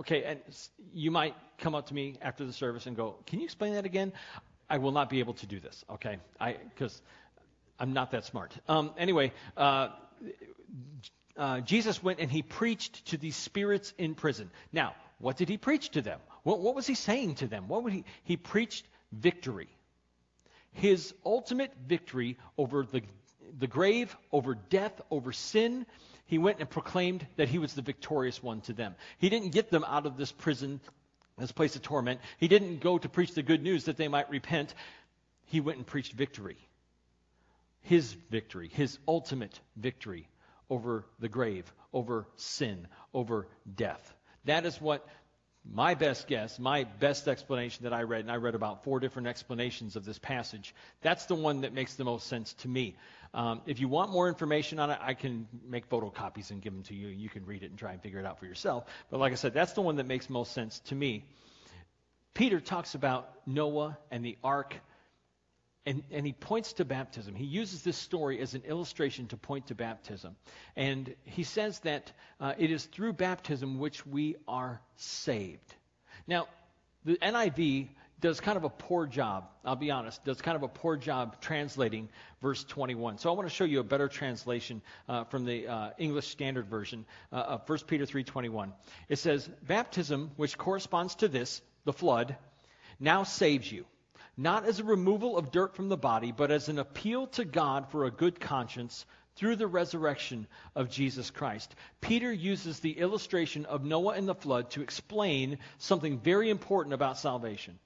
okay, 0.00 0.24
and 0.24 0.40
you 0.92 1.10
might 1.10 1.34
come 1.58 1.74
up 1.74 1.86
to 1.86 1.94
me 1.94 2.18
after 2.22 2.44
the 2.44 2.52
service 2.52 2.86
and 2.86 2.96
go, 2.96 3.16
"Can 3.26 3.38
you 3.38 3.44
explain 3.44 3.74
that 3.74 3.84
again?" 3.84 4.12
I 4.68 4.78
will 4.78 4.92
not 4.92 5.10
be 5.10 5.20
able 5.20 5.34
to 5.34 5.46
do 5.46 5.60
this. 5.60 5.84
Okay, 5.90 6.18
I 6.40 6.56
because 6.74 7.00
I'm 7.78 7.92
not 7.92 8.10
that 8.12 8.24
smart. 8.24 8.52
Um, 8.68 8.92
anyway. 8.96 9.32
Uh, 9.56 9.88
uh, 11.36 11.60
Jesus 11.60 12.02
went 12.02 12.20
and 12.20 12.30
he 12.30 12.42
preached 12.42 13.06
to 13.06 13.16
these 13.16 13.36
spirits 13.36 13.94
in 13.96 14.14
prison. 14.14 14.50
Now, 14.70 14.94
what 15.18 15.36
did 15.36 15.48
he 15.48 15.56
preach 15.56 15.90
to 15.90 16.02
them? 16.02 16.20
What, 16.42 16.60
what 16.60 16.74
was 16.74 16.86
he 16.86 16.94
saying 16.94 17.36
to 17.36 17.46
them? 17.46 17.68
What 17.68 17.84
would 17.84 17.92
he? 17.92 18.04
He 18.24 18.36
preached 18.36 18.86
victory. 19.12 19.68
His 20.72 21.14
ultimate 21.24 21.72
victory 21.86 22.38
over 22.56 22.84
the, 22.84 23.02
the 23.58 23.66
grave, 23.66 24.16
over 24.32 24.54
death, 24.54 25.00
over 25.10 25.32
sin. 25.32 25.86
He 26.26 26.38
went 26.38 26.60
and 26.60 26.68
proclaimed 26.68 27.26
that 27.36 27.48
he 27.48 27.58
was 27.58 27.74
the 27.74 27.82
victorious 27.82 28.42
one 28.42 28.60
to 28.62 28.72
them. 28.72 28.94
He 29.18 29.28
didn't 29.28 29.50
get 29.50 29.70
them 29.70 29.84
out 29.84 30.06
of 30.06 30.16
this 30.16 30.32
prison, 30.32 30.80
this 31.38 31.52
place 31.52 31.76
of 31.76 31.82
torment. 31.82 32.20
He 32.38 32.48
didn't 32.48 32.80
go 32.80 32.98
to 32.98 33.08
preach 33.08 33.34
the 33.34 33.42
good 33.42 33.62
news 33.62 33.84
that 33.84 33.96
they 33.96 34.08
might 34.08 34.30
repent. 34.30 34.74
He 35.46 35.60
went 35.60 35.78
and 35.78 35.86
preached 35.86 36.12
victory. 36.12 36.56
His 37.82 38.12
victory, 38.30 38.68
his 38.68 38.98
ultimate 39.06 39.60
victory 39.76 40.28
over 40.70 41.04
the 41.18 41.28
grave, 41.28 41.70
over 41.92 42.26
sin, 42.36 42.86
over 43.12 43.48
death. 43.76 44.14
That 44.44 44.64
is 44.64 44.80
what 44.80 45.06
my 45.70 45.94
best 45.94 46.26
guess, 46.26 46.58
my 46.58 46.84
best 46.84 47.28
explanation 47.28 47.84
that 47.84 47.92
I 47.92 48.02
read, 48.02 48.20
and 48.20 48.30
I 48.30 48.36
read 48.36 48.54
about 48.54 48.82
four 48.84 49.00
different 49.00 49.28
explanations 49.28 49.96
of 49.96 50.04
this 50.04 50.18
passage, 50.18 50.74
that's 51.02 51.26
the 51.26 51.34
one 51.34 51.60
that 51.60 51.72
makes 51.72 51.94
the 51.94 52.04
most 52.04 52.26
sense 52.26 52.52
to 52.54 52.68
me. 52.68 52.96
Um, 53.34 53.62
if 53.66 53.80
you 53.80 53.88
want 53.88 54.10
more 54.10 54.28
information 54.28 54.78
on 54.78 54.90
it, 54.90 54.98
I 55.00 55.14
can 55.14 55.46
make 55.66 55.88
photocopies 55.88 56.50
and 56.50 56.60
give 56.60 56.72
them 56.72 56.82
to 56.84 56.94
you. 56.94 57.08
You 57.08 57.28
can 57.28 57.46
read 57.46 57.62
it 57.62 57.70
and 57.70 57.78
try 57.78 57.92
and 57.92 58.02
figure 58.02 58.18
it 58.18 58.26
out 58.26 58.38
for 58.38 58.46
yourself. 58.46 58.84
But 59.10 59.20
like 59.20 59.32
I 59.32 59.36
said, 59.36 59.54
that's 59.54 59.72
the 59.72 59.82
one 59.82 59.96
that 59.96 60.06
makes 60.06 60.28
most 60.28 60.52
sense 60.52 60.80
to 60.86 60.94
me. 60.94 61.24
Peter 62.34 62.60
talks 62.60 62.94
about 62.94 63.30
Noah 63.46 63.96
and 64.10 64.24
the 64.24 64.36
ark 64.42 64.74
and, 65.84 66.02
and 66.10 66.24
he 66.24 66.32
points 66.32 66.74
to 66.74 66.84
baptism. 66.84 67.34
He 67.34 67.44
uses 67.44 67.82
this 67.82 67.96
story 67.96 68.40
as 68.40 68.54
an 68.54 68.62
illustration 68.66 69.26
to 69.28 69.36
point 69.36 69.66
to 69.68 69.74
baptism. 69.74 70.36
And 70.76 71.14
he 71.24 71.42
says 71.42 71.80
that 71.80 72.12
uh, 72.40 72.54
it 72.56 72.70
is 72.70 72.84
through 72.84 73.14
baptism 73.14 73.78
which 73.78 74.06
we 74.06 74.36
are 74.46 74.80
saved. 74.96 75.74
Now, 76.26 76.46
the 77.04 77.16
NIV 77.16 77.88
does 78.20 78.38
kind 78.38 78.56
of 78.56 78.62
a 78.62 78.68
poor 78.68 79.06
job, 79.06 79.48
I'll 79.64 79.74
be 79.74 79.90
honest, 79.90 80.24
does 80.24 80.40
kind 80.40 80.56
of 80.56 80.62
a 80.62 80.68
poor 80.68 80.96
job 80.96 81.40
translating 81.40 82.08
verse 82.40 82.62
21. 82.62 83.18
So 83.18 83.28
I 83.28 83.34
want 83.34 83.48
to 83.48 83.54
show 83.54 83.64
you 83.64 83.80
a 83.80 83.84
better 83.84 84.06
translation 84.06 84.80
uh, 85.08 85.24
from 85.24 85.44
the 85.44 85.66
uh, 85.66 85.90
English 85.98 86.28
Standard 86.28 86.68
Version 86.68 87.04
uh, 87.32 87.36
of 87.36 87.68
1 87.68 87.80
Peter 87.88 88.06
3.21. 88.06 88.72
It 89.08 89.18
says, 89.18 89.50
Baptism, 89.66 90.30
which 90.36 90.56
corresponds 90.56 91.16
to 91.16 91.26
this, 91.26 91.60
the 91.84 91.92
flood, 91.92 92.36
now 93.00 93.24
saves 93.24 93.70
you 93.70 93.84
not 94.36 94.64
as 94.64 94.80
a 94.80 94.84
removal 94.84 95.36
of 95.36 95.50
dirt 95.50 95.74
from 95.74 95.88
the 95.88 95.96
body, 95.96 96.32
but 96.32 96.50
as 96.50 96.68
an 96.68 96.78
appeal 96.78 97.26
to 97.28 97.44
God 97.44 97.90
for 97.90 98.04
a 98.04 98.10
good 98.10 98.40
conscience 98.40 99.04
through 99.36 99.56
the 99.56 99.66
resurrection 99.66 100.46
of 100.74 100.90
Jesus 100.90 101.30
Christ. 101.30 101.74
Peter 102.00 102.32
uses 102.32 102.80
the 102.80 102.98
illustration 102.98 103.64
of 103.66 103.84
Noah 103.84 104.14
and 104.14 104.28
the 104.28 104.34
flood 104.34 104.70
to 104.70 104.82
explain 104.82 105.58
something 105.78 106.18
very 106.18 106.50
important 106.50 106.94
about 106.94 107.18
salvation. 107.18 107.78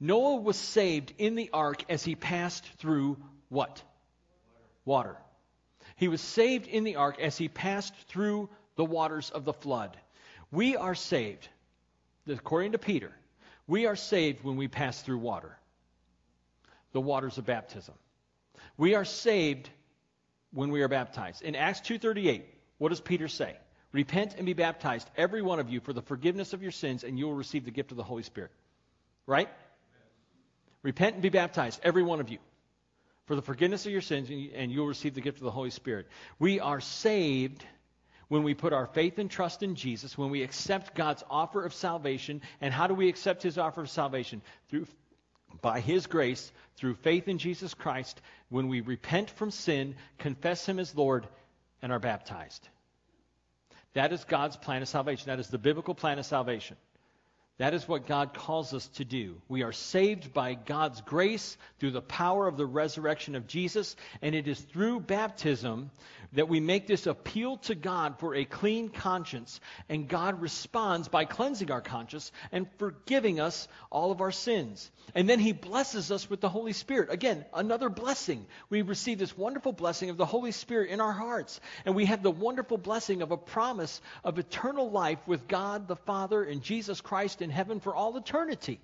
Noah 0.00 0.36
was 0.36 0.56
saved 0.56 1.12
in 1.18 1.34
the 1.34 1.50
ark 1.52 1.84
as 1.88 2.04
he 2.04 2.14
passed 2.14 2.66
through 2.78 3.16
what? 3.48 3.82
Water. 4.84 5.16
He 5.96 6.08
was 6.08 6.20
saved 6.20 6.66
in 6.66 6.84
the 6.84 6.96
ark 6.96 7.20
as 7.20 7.36
he 7.38 7.48
passed 7.48 7.94
through 8.08 8.48
the 8.76 8.84
waters 8.84 9.30
of 9.30 9.44
the 9.44 9.52
flood. 9.52 9.96
We 10.50 10.76
are 10.76 10.94
saved, 10.94 11.48
according 12.28 12.72
to 12.72 12.78
Peter, 12.78 13.12
we 13.66 13.86
are 13.86 13.96
saved 13.96 14.44
when 14.44 14.56
we 14.56 14.68
pass 14.68 15.00
through 15.00 15.18
water 15.18 15.56
the 16.94 17.00
waters 17.00 17.36
of 17.36 17.44
baptism. 17.44 17.94
We 18.78 18.94
are 18.94 19.04
saved 19.04 19.68
when 20.52 20.70
we 20.70 20.80
are 20.82 20.88
baptized. 20.88 21.42
In 21.42 21.56
Acts 21.56 21.80
2:38, 21.80 22.44
what 22.78 22.88
does 22.88 23.00
Peter 23.00 23.28
say? 23.28 23.54
Repent 23.92 24.34
and 24.36 24.46
be 24.46 24.54
baptized, 24.54 25.08
every 25.16 25.42
one 25.42 25.60
of 25.60 25.68
you, 25.68 25.80
for 25.80 25.92
the 25.92 26.02
forgiveness 26.02 26.52
of 26.52 26.62
your 26.62 26.72
sins, 26.72 27.04
and 27.04 27.18
you 27.18 27.26
will 27.26 27.34
receive 27.34 27.64
the 27.64 27.70
gift 27.70 27.90
of 27.90 27.96
the 27.96 28.02
Holy 28.02 28.22
Spirit. 28.22 28.50
Right? 29.26 29.48
Repent 30.82 31.14
and 31.14 31.22
be 31.22 31.28
baptized, 31.28 31.80
every 31.82 32.02
one 32.02 32.20
of 32.20 32.28
you, 32.28 32.38
for 33.26 33.36
the 33.36 33.42
forgiveness 33.42 33.86
of 33.86 33.92
your 33.92 34.00
sins, 34.00 34.30
and 34.30 34.70
you 34.70 34.80
will 34.80 34.88
receive 34.88 35.14
the 35.14 35.20
gift 35.20 35.38
of 35.38 35.44
the 35.44 35.50
Holy 35.50 35.70
Spirit. 35.70 36.06
We 36.38 36.60
are 36.60 36.80
saved 36.80 37.64
when 38.28 38.42
we 38.42 38.54
put 38.54 38.72
our 38.72 38.86
faith 38.86 39.18
and 39.18 39.30
trust 39.30 39.62
in 39.62 39.74
Jesus, 39.74 40.18
when 40.18 40.30
we 40.30 40.42
accept 40.42 40.94
God's 40.94 41.24
offer 41.30 41.64
of 41.64 41.74
salvation. 41.74 42.42
And 42.60 42.72
how 42.72 42.86
do 42.86 42.94
we 42.94 43.08
accept 43.08 43.42
his 43.42 43.58
offer 43.58 43.82
of 43.82 43.90
salvation? 43.90 44.42
Through 44.68 44.86
by 45.64 45.80
His 45.80 46.06
grace, 46.06 46.52
through 46.76 46.94
faith 46.96 47.26
in 47.26 47.38
Jesus 47.38 47.72
Christ, 47.72 48.20
when 48.50 48.68
we 48.68 48.82
repent 48.82 49.30
from 49.30 49.50
sin, 49.50 49.94
confess 50.18 50.66
Him 50.66 50.78
as 50.78 50.94
Lord, 50.94 51.26
and 51.80 51.90
are 51.90 51.98
baptized. 51.98 52.68
That 53.94 54.12
is 54.12 54.22
God's 54.24 54.58
plan 54.58 54.82
of 54.82 54.88
salvation. 54.88 55.28
That 55.28 55.40
is 55.40 55.48
the 55.48 55.56
biblical 55.56 55.94
plan 55.94 56.18
of 56.18 56.26
salvation. 56.26 56.76
That 57.58 57.72
is 57.72 57.86
what 57.86 58.08
God 58.08 58.34
calls 58.34 58.74
us 58.74 58.88
to 58.94 59.04
do. 59.04 59.40
We 59.48 59.62
are 59.62 59.70
saved 59.70 60.32
by 60.32 60.54
God's 60.54 61.00
grace 61.02 61.56
through 61.78 61.92
the 61.92 62.02
power 62.02 62.48
of 62.48 62.56
the 62.56 62.66
resurrection 62.66 63.36
of 63.36 63.46
Jesus, 63.46 63.94
and 64.22 64.34
it 64.34 64.48
is 64.48 64.58
through 64.58 65.00
baptism 65.00 65.92
that 66.32 66.48
we 66.48 66.58
make 66.58 66.88
this 66.88 67.06
appeal 67.06 67.58
to 67.58 67.76
God 67.76 68.18
for 68.18 68.34
a 68.34 68.44
clean 68.44 68.88
conscience, 68.88 69.60
and 69.88 70.08
God 70.08 70.42
responds 70.42 71.06
by 71.06 71.26
cleansing 71.26 71.70
our 71.70 71.80
conscience 71.80 72.32
and 72.50 72.66
forgiving 72.78 73.38
us 73.38 73.68
all 73.88 74.10
of 74.10 74.20
our 74.20 74.32
sins. 74.32 74.90
And 75.14 75.28
then 75.28 75.38
He 75.38 75.52
blesses 75.52 76.10
us 76.10 76.28
with 76.28 76.40
the 76.40 76.48
Holy 76.48 76.72
Spirit. 76.72 77.12
Again, 77.12 77.44
another 77.54 77.88
blessing. 77.88 78.46
We 78.68 78.82
receive 78.82 79.20
this 79.20 79.38
wonderful 79.38 79.72
blessing 79.72 80.10
of 80.10 80.16
the 80.16 80.26
Holy 80.26 80.50
Spirit 80.50 80.90
in 80.90 81.00
our 81.00 81.12
hearts, 81.12 81.60
and 81.84 81.94
we 81.94 82.06
have 82.06 82.24
the 82.24 82.32
wonderful 82.32 82.78
blessing 82.78 83.22
of 83.22 83.30
a 83.30 83.36
promise 83.36 84.00
of 84.24 84.40
eternal 84.40 84.90
life 84.90 85.20
with 85.28 85.46
God 85.46 85.86
the 85.86 85.94
Father 85.94 86.42
and 86.42 86.62
Jesus 86.62 87.00
Christ 87.00 87.42
in 87.44 87.50
heaven 87.50 87.78
for 87.78 87.94
all 87.94 88.16
eternity. 88.16 88.80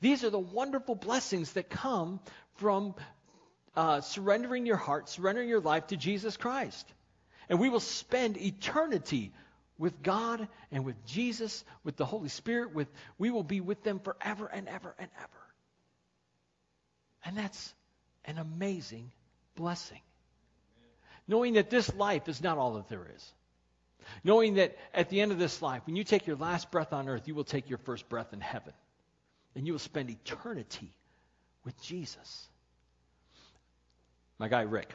These 0.00 0.24
are 0.24 0.30
the 0.30 0.38
wonderful 0.38 0.94
blessings 0.94 1.52
that 1.52 1.68
come 1.68 2.20
from 2.56 2.94
uh, 3.76 4.00
surrendering 4.00 4.64
your 4.64 4.76
heart, 4.76 5.08
surrendering 5.08 5.48
your 5.48 5.60
life 5.60 5.88
to 5.88 5.96
Jesus 5.96 6.36
Christ. 6.36 6.86
And 7.48 7.58
we 7.58 7.68
will 7.68 7.80
spend 7.80 8.38
eternity 8.38 9.32
with 9.76 10.02
God 10.02 10.48
and 10.70 10.84
with 10.84 11.04
Jesus, 11.04 11.64
with 11.82 11.96
the 11.96 12.04
Holy 12.04 12.28
Spirit, 12.28 12.74
with 12.74 12.88
we 13.18 13.30
will 13.30 13.42
be 13.42 13.60
with 13.60 13.82
them 13.82 13.98
forever 13.98 14.46
and 14.46 14.68
ever 14.68 14.94
and 14.98 15.08
ever. 15.18 15.30
And 17.24 17.36
that's 17.36 17.74
an 18.24 18.38
amazing 18.38 19.10
blessing. 19.56 20.00
Knowing 21.26 21.54
that 21.54 21.70
this 21.70 21.92
life 21.94 22.28
is 22.28 22.42
not 22.42 22.58
all 22.58 22.74
that 22.74 22.88
there 22.88 23.06
is. 23.14 23.32
Knowing 24.22 24.54
that 24.54 24.76
at 24.92 25.08
the 25.08 25.20
end 25.20 25.32
of 25.32 25.38
this 25.38 25.62
life, 25.62 25.82
when 25.86 25.96
you 25.96 26.04
take 26.04 26.26
your 26.26 26.36
last 26.36 26.70
breath 26.70 26.92
on 26.92 27.08
earth, 27.08 27.26
you 27.26 27.34
will 27.34 27.44
take 27.44 27.68
your 27.68 27.78
first 27.78 28.08
breath 28.08 28.32
in 28.32 28.40
heaven. 28.40 28.72
And 29.56 29.66
you 29.66 29.72
will 29.72 29.80
spend 29.80 30.10
eternity 30.10 30.92
with 31.64 31.80
Jesus. 31.82 32.48
My 34.38 34.48
guy, 34.48 34.62
Rick. 34.62 34.92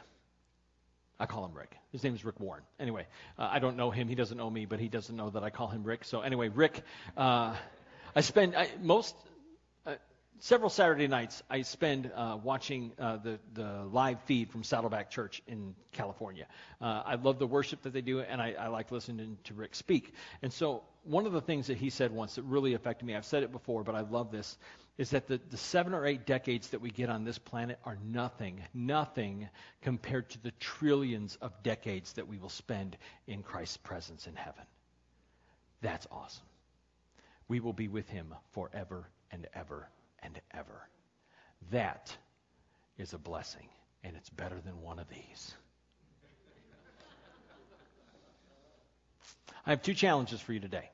I 1.18 1.26
call 1.26 1.44
him 1.44 1.52
Rick. 1.52 1.76
His 1.92 2.02
name 2.02 2.14
is 2.14 2.24
Rick 2.24 2.40
Warren. 2.40 2.62
Anyway, 2.78 3.06
uh, 3.38 3.48
I 3.50 3.58
don't 3.58 3.76
know 3.76 3.90
him. 3.90 4.08
He 4.08 4.14
doesn't 4.14 4.38
know 4.38 4.48
me, 4.48 4.64
but 4.64 4.80
he 4.80 4.88
doesn't 4.88 5.14
know 5.14 5.28
that 5.30 5.44
I 5.44 5.50
call 5.50 5.68
him 5.68 5.82
Rick. 5.82 6.04
So 6.04 6.22
anyway, 6.22 6.48
Rick, 6.48 6.82
uh, 7.16 7.54
I 8.16 8.20
spend 8.22 8.56
I, 8.56 8.70
most 8.80 9.14
several 10.40 10.70
Saturday 10.70 11.06
nights 11.06 11.42
I 11.48 11.62
spend 11.62 12.10
uh, 12.14 12.38
watching 12.42 12.92
uh, 12.98 13.18
the 13.18 13.38
the 13.54 13.84
live 13.92 14.20
feed 14.22 14.50
from 14.50 14.64
Saddleback 14.64 15.10
Church 15.10 15.42
in 15.46 15.74
California. 15.92 16.46
Uh, 16.80 17.02
I 17.06 17.14
love 17.14 17.38
the 17.38 17.46
worship 17.46 17.82
that 17.82 17.92
they 17.92 18.00
do, 18.00 18.20
and 18.20 18.40
I, 18.40 18.54
I 18.58 18.68
like 18.68 18.90
listening 18.90 19.38
to 19.44 19.54
Rick 19.54 19.74
speak. 19.74 20.14
And 20.42 20.52
so 20.52 20.82
one 21.04 21.26
of 21.26 21.32
the 21.32 21.40
things 21.40 21.68
that 21.68 21.76
he 21.76 21.90
said 21.90 22.10
once 22.10 22.34
that 22.34 22.42
really 22.42 22.74
affected 22.74 23.06
me. 23.06 23.14
I've 23.14 23.24
said 23.24 23.42
it 23.42 23.52
before, 23.52 23.84
but 23.84 23.94
I 23.94 24.00
love 24.00 24.30
this 24.30 24.58
is 24.98 25.10
that 25.10 25.28
the, 25.28 25.40
the 25.50 25.56
seven 25.56 25.94
or 25.94 26.04
eight 26.04 26.26
decades 26.26 26.68
that 26.68 26.80
we 26.82 26.90
get 26.90 27.08
on 27.08 27.24
this 27.24 27.38
planet 27.38 27.78
are 27.84 27.96
nothing, 28.04 28.62
nothing 28.74 29.48
compared 29.80 30.28
to 30.28 30.42
the 30.42 30.50
trillions 30.60 31.38
of 31.40 31.62
decades 31.62 32.12
that 32.14 32.28
we 32.28 32.36
will 32.36 32.50
spend 32.50 32.98
in 33.26 33.42
Christ's 33.42 33.78
presence 33.78 34.26
in 34.26 34.34
heaven. 34.34 34.64
That's 35.80 36.06
awesome. 36.10 36.44
We 37.48 37.60
will 37.60 37.72
be 37.72 37.88
with 37.88 38.10
him 38.10 38.34
forever 38.52 39.08
and 39.32 39.46
ever 39.54 39.88
and 40.22 40.40
ever. 40.52 40.88
That 41.70 42.16
is 42.98 43.12
a 43.12 43.18
blessing, 43.18 43.68
and 44.04 44.16
it's 44.16 44.30
better 44.30 44.60
than 44.60 44.80
one 44.82 44.98
of 44.98 45.08
these. 45.08 45.54
I 49.66 49.70
have 49.70 49.82
two 49.82 49.94
challenges 49.94 50.40
for 50.40 50.52
you 50.52 50.60
today. 50.60 50.90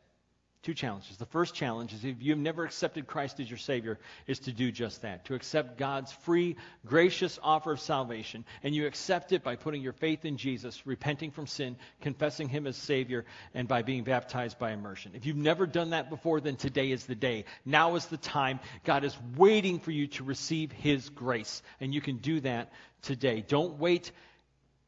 Two 0.66 0.74
challenges. 0.74 1.16
The 1.16 1.26
first 1.26 1.54
challenge 1.54 1.92
is 1.92 2.04
if 2.04 2.16
you've 2.20 2.38
never 2.38 2.64
accepted 2.64 3.06
Christ 3.06 3.38
as 3.38 3.48
your 3.48 3.56
Savior, 3.56 4.00
is 4.26 4.40
to 4.40 4.52
do 4.52 4.72
just 4.72 5.02
that. 5.02 5.26
To 5.26 5.36
accept 5.36 5.78
God's 5.78 6.10
free, 6.10 6.56
gracious 6.84 7.38
offer 7.40 7.70
of 7.70 7.78
salvation. 7.78 8.44
And 8.64 8.74
you 8.74 8.88
accept 8.88 9.30
it 9.30 9.44
by 9.44 9.54
putting 9.54 9.80
your 9.80 9.92
faith 9.92 10.24
in 10.24 10.36
Jesus, 10.36 10.84
repenting 10.84 11.30
from 11.30 11.46
sin, 11.46 11.76
confessing 12.00 12.48
Him 12.48 12.66
as 12.66 12.76
Savior, 12.76 13.26
and 13.54 13.68
by 13.68 13.82
being 13.82 14.02
baptized 14.02 14.58
by 14.58 14.72
immersion. 14.72 15.12
If 15.14 15.24
you've 15.24 15.36
never 15.36 15.68
done 15.68 15.90
that 15.90 16.10
before, 16.10 16.40
then 16.40 16.56
today 16.56 16.90
is 16.90 17.06
the 17.06 17.14
day. 17.14 17.44
Now 17.64 17.94
is 17.94 18.06
the 18.06 18.16
time. 18.16 18.58
God 18.82 19.04
is 19.04 19.16
waiting 19.36 19.78
for 19.78 19.92
you 19.92 20.08
to 20.08 20.24
receive 20.24 20.72
His 20.72 21.10
grace. 21.10 21.62
And 21.80 21.94
you 21.94 22.00
can 22.00 22.16
do 22.16 22.40
that 22.40 22.72
today. 23.02 23.44
Don't 23.46 23.78
wait 23.78 24.10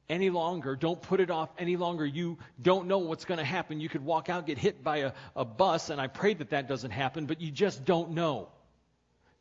any 0.08 0.30
longer. 0.30 0.76
Don't 0.76 1.00
put 1.00 1.20
it 1.20 1.30
off 1.30 1.50
any 1.58 1.76
longer. 1.76 2.06
You 2.06 2.38
don't 2.60 2.88
know 2.88 2.98
what's 2.98 3.24
going 3.24 3.38
to 3.38 3.44
happen. 3.44 3.80
You 3.80 3.88
could 3.88 4.04
walk 4.04 4.28
out, 4.28 4.46
get 4.46 4.58
hit 4.58 4.82
by 4.82 4.98
a, 4.98 5.12
a 5.36 5.44
bus, 5.44 5.90
and 5.90 6.00
I 6.00 6.06
pray 6.06 6.34
that 6.34 6.50
that 6.50 6.68
doesn't 6.68 6.90
happen, 6.90 7.26
but 7.26 7.40
you 7.40 7.50
just 7.50 7.84
don't 7.84 8.12
know. 8.12 8.48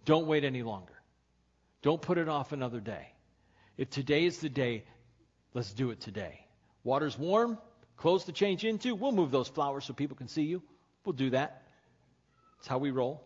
Don't 0.05 0.27
wait 0.27 0.43
any 0.43 0.63
longer. 0.63 0.93
Don't 1.81 2.01
put 2.01 2.17
it 2.17 2.27
off 2.27 2.51
another 2.51 2.79
day. 2.79 3.13
If 3.77 3.89
today 3.89 4.25
is 4.25 4.39
the 4.39 4.49
day, 4.49 4.83
let's 5.53 5.71
do 5.71 5.91
it 5.91 6.01
today. 6.01 6.45
Water's 6.83 7.17
warm, 7.17 7.57
clothes 7.95 8.25
to 8.25 8.31
change 8.31 8.65
into. 8.65 8.95
We'll 8.95 9.11
move 9.11 9.31
those 9.31 9.47
flowers 9.47 9.85
so 9.85 9.93
people 9.93 10.17
can 10.17 10.27
see 10.27 10.43
you. 10.43 10.63
We'll 11.05 11.13
do 11.13 11.29
that. 11.31 11.63
That's 12.57 12.67
how 12.67 12.79
we 12.79 12.91
roll. 12.91 13.23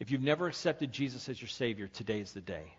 If 0.00 0.10
you've 0.10 0.22
never 0.22 0.46
accepted 0.46 0.92
Jesus 0.92 1.28
as 1.28 1.40
your 1.40 1.48
Savior, 1.48 1.86
today 1.86 2.20
is 2.20 2.32
the 2.32 2.40
day. 2.40 2.74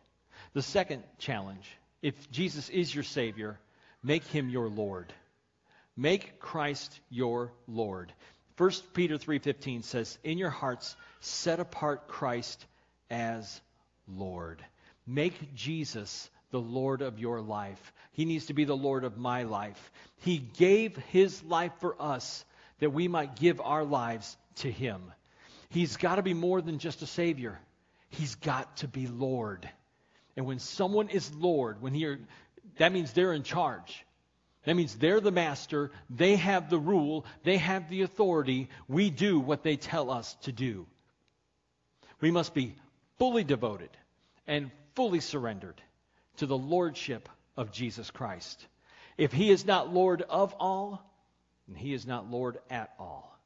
The 0.54 0.62
second 0.62 1.04
challenge 1.18 1.70
if 2.06 2.30
Jesus 2.30 2.70
is 2.70 2.94
your 2.94 3.04
Savior, 3.04 3.60
make 4.04 4.24
him 4.28 4.48
your 4.48 4.70
Lord. 4.70 5.12
Make 5.98 6.40
Christ 6.40 7.00
your 7.10 7.52
Lord. 7.68 8.14
1 8.58 8.94
Peter 8.94 9.18
3:15 9.18 9.82
says, 9.82 10.20
"In 10.24 10.38
your 10.38 10.52
hearts 10.52 10.96
set 11.22 11.60
apart 11.60 12.08
Christ 12.08 12.64
as 13.10 13.60
Lord." 14.08 14.64
Make 15.08 15.56
Jesus 15.56 16.30
the 16.52 16.62
Lord 16.62 17.02
of 17.02 17.18
your 17.18 17.42
life. 17.42 17.92
He 18.12 18.26
needs 18.26 18.46
to 18.46 18.54
be 18.54 18.66
the 18.66 18.78
Lord 18.78 19.04
of 19.04 19.18
my 19.18 19.42
life. 19.42 19.92
He 20.18 20.38
gave 20.38 20.96
his 20.96 21.42
life 21.42 21.74
for 21.80 22.00
us 22.00 22.46
that 22.78 22.92
we 22.92 23.08
might 23.08 23.36
give 23.36 23.60
our 23.60 23.84
lives 23.84 24.38
to 24.58 24.72
him. 24.72 25.12
He's 25.70 25.98
got 25.98 26.18
to 26.18 26.22
be 26.22 26.36
more 26.36 26.62
than 26.62 26.78
just 26.78 27.02
a 27.02 27.08
savior. 27.08 27.60
He's 28.10 28.36
got 28.36 28.78
to 28.78 28.88
be 28.88 29.08
Lord. 29.08 29.68
And 30.36 30.46
when 30.46 30.60
someone 30.60 31.10
is 31.10 31.34
Lord, 31.34 31.82
when 31.82 31.94
he, 31.94 32.16
that 32.78 32.92
means 32.92 33.14
they're 33.14 33.34
in 33.34 33.44
charge. 33.44 34.06
That 34.66 34.76
means 34.76 34.96
they're 34.96 35.22
the 35.22 35.32
master. 35.32 35.92
They 36.10 36.36
have 36.36 36.70
the 36.70 36.80
rule. 36.80 37.26
They 37.44 37.58
have 37.58 37.90
the 37.90 38.02
authority. 38.02 38.70
We 38.88 39.10
do 39.10 39.40
what 39.40 39.64
they 39.64 39.78
tell 39.78 40.10
us 40.10 40.36
to 40.42 40.52
do. 40.52 40.88
We 42.20 42.32
must 42.32 42.54
be 42.54 42.76
fully 43.18 43.44
devoted 43.44 43.92
and 44.48 44.72
fully 44.96 45.20
surrendered 45.20 45.82
to 46.38 46.46
the 46.46 46.58
lordship 46.58 47.30
of 47.56 47.72
Jesus 47.72 48.10
Christ. 48.12 48.66
If 49.18 49.32
he 49.32 49.50
is 49.50 49.66
not 49.66 49.94
Lord 49.94 50.22
of 50.24 50.54
all, 50.60 51.02
then 51.68 51.78
he 51.78 51.94
is 51.94 52.06
not 52.06 52.30
Lord 52.30 52.58
at 52.70 52.94
all. 53.00 53.38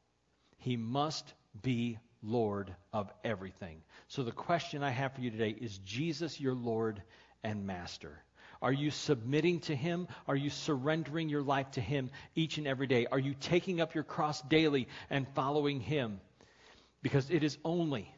He 0.57 0.77
must 0.77 1.31
be 1.61 1.99
Lord 2.21 2.73
of 2.93 3.11
everything. 3.23 3.81
So 4.07 4.23
the 4.23 4.31
question 4.31 4.83
I 4.83 4.91
have 4.91 5.13
for 5.13 5.21
you 5.21 5.31
today 5.31 5.55
is 5.59 5.77
Jesus 5.79 6.39
your 6.39 6.53
Lord 6.53 7.01
and 7.43 7.65
Master? 7.65 8.21
Are 8.61 8.73
you 8.73 8.91
submitting 8.91 9.61
to 9.61 9.75
Him? 9.75 10.07
Are 10.27 10.35
you 10.35 10.49
surrendering 10.49 11.29
your 11.29 11.41
life 11.41 11.71
to 11.71 11.81
Him 11.81 12.11
each 12.35 12.57
and 12.57 12.67
every 12.67 12.87
day? 12.87 13.07
Are 13.09 13.19
you 13.19 13.33
taking 13.39 13.79
up 13.79 13.95
your 13.95 14.03
cross 14.03 14.41
daily 14.41 14.87
and 15.09 15.27
following 15.33 15.79
Him? 15.79 16.19
Because 17.01 17.29
it 17.29 17.43
is 17.43 17.57
only, 17.63 18.13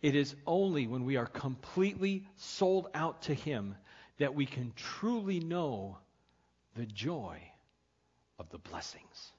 it 0.00 0.14
is 0.14 0.34
only 0.46 0.86
when 0.86 1.04
we 1.04 1.16
are 1.16 1.26
completely 1.26 2.26
sold 2.36 2.88
out 2.94 3.22
to 3.22 3.34
Him 3.34 3.74
that 4.18 4.34
we 4.34 4.46
can 4.46 4.72
truly 4.74 5.40
know 5.40 5.98
the 6.74 6.86
joy 6.86 7.38
of 8.38 8.48
the 8.50 8.58
blessings. 8.58 9.32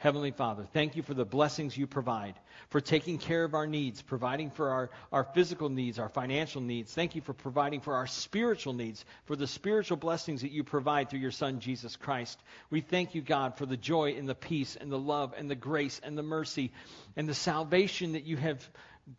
Heavenly 0.00 0.30
Father, 0.30 0.66
thank 0.72 0.96
you 0.96 1.02
for 1.02 1.12
the 1.12 1.26
blessings 1.26 1.76
you 1.76 1.86
provide, 1.86 2.34
for 2.70 2.80
taking 2.80 3.18
care 3.18 3.44
of 3.44 3.52
our 3.52 3.66
needs, 3.66 4.00
providing 4.00 4.48
for 4.48 4.70
our, 4.70 4.90
our 5.12 5.24
physical 5.24 5.68
needs, 5.68 5.98
our 5.98 6.08
financial 6.08 6.62
needs. 6.62 6.90
Thank 6.90 7.16
you 7.16 7.20
for 7.20 7.34
providing 7.34 7.82
for 7.82 7.94
our 7.96 8.06
spiritual 8.06 8.72
needs, 8.72 9.04
for 9.26 9.36
the 9.36 9.46
spiritual 9.46 9.98
blessings 9.98 10.40
that 10.40 10.52
you 10.52 10.64
provide 10.64 11.10
through 11.10 11.18
your 11.18 11.30
Son, 11.30 11.60
Jesus 11.60 11.96
Christ. 11.96 12.40
We 12.70 12.80
thank 12.80 13.14
you, 13.14 13.20
God, 13.20 13.58
for 13.58 13.66
the 13.66 13.76
joy 13.76 14.14
and 14.16 14.26
the 14.26 14.34
peace 14.34 14.74
and 14.74 14.90
the 14.90 14.98
love 14.98 15.34
and 15.36 15.50
the 15.50 15.54
grace 15.54 16.00
and 16.02 16.16
the 16.16 16.22
mercy 16.22 16.72
and 17.14 17.28
the 17.28 17.34
salvation 17.34 18.12
that 18.12 18.24
you 18.24 18.38
have 18.38 18.66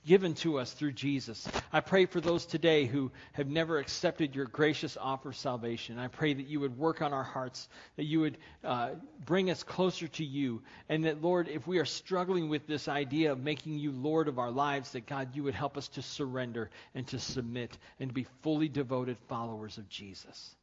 given 0.05 0.33
to 0.35 0.59
us 0.59 0.71
through 0.71 0.93
Jesus. 0.93 1.47
I 1.71 1.79
pray 1.79 2.05
for 2.05 2.21
those 2.21 2.45
today 2.45 2.85
who 2.85 3.11
have 3.33 3.47
never 3.47 3.77
accepted 3.79 4.35
your 4.35 4.45
gracious 4.45 4.97
offer 4.99 5.29
of 5.29 5.35
salvation. 5.35 5.97
I 5.97 6.07
pray 6.07 6.33
that 6.33 6.47
you 6.47 6.59
would 6.59 6.77
work 6.77 7.01
on 7.01 7.13
our 7.13 7.23
hearts, 7.23 7.67
that 7.97 8.05
you 8.05 8.21
would 8.21 8.37
uh, 8.63 8.91
bring 9.25 9.49
us 9.49 9.63
closer 9.63 10.07
to 10.07 10.23
you, 10.23 10.61
and 10.89 11.05
that, 11.05 11.21
Lord, 11.21 11.47
if 11.47 11.67
we 11.67 11.79
are 11.79 11.85
struggling 11.85 12.49
with 12.49 12.67
this 12.67 12.87
idea 12.87 13.31
of 13.31 13.39
making 13.39 13.79
you 13.79 13.91
Lord 13.91 14.27
of 14.27 14.39
our 14.39 14.51
lives, 14.51 14.91
that, 14.91 15.05
God, 15.05 15.35
you 15.35 15.43
would 15.43 15.55
help 15.55 15.77
us 15.77 15.87
to 15.89 16.01
surrender 16.01 16.69
and 16.95 17.07
to 17.07 17.19
submit 17.19 17.77
and 17.99 18.13
be 18.13 18.25
fully 18.41 18.69
devoted 18.69 19.17
followers 19.27 19.77
of 19.77 19.89
Jesus. 19.89 20.55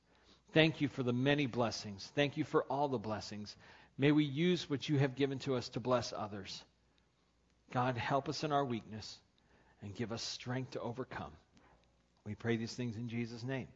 Thank 0.52 0.80
you 0.80 0.88
for 0.88 1.02
the 1.02 1.12
many 1.12 1.46
blessings. 1.46 2.10
Thank 2.14 2.36
you 2.36 2.44
for 2.44 2.64
all 2.64 2.88
the 2.88 2.98
blessings. 2.98 3.54
May 3.98 4.12
we 4.12 4.24
use 4.24 4.70
what 4.70 4.88
you 4.88 4.98
have 4.98 5.16
given 5.16 5.38
to 5.40 5.56
us 5.56 5.68
to 5.70 5.80
bless 5.80 6.12
others. 6.16 6.62
God, 7.72 7.96
help 7.96 8.28
us 8.28 8.44
in 8.44 8.52
our 8.52 8.64
weakness 8.64 9.18
and 9.82 9.94
give 9.94 10.12
us 10.12 10.22
strength 10.22 10.72
to 10.72 10.80
overcome. 10.80 11.32
We 12.24 12.34
pray 12.34 12.56
these 12.56 12.74
things 12.74 12.96
in 12.96 13.08
Jesus' 13.08 13.42
name. 13.42 13.68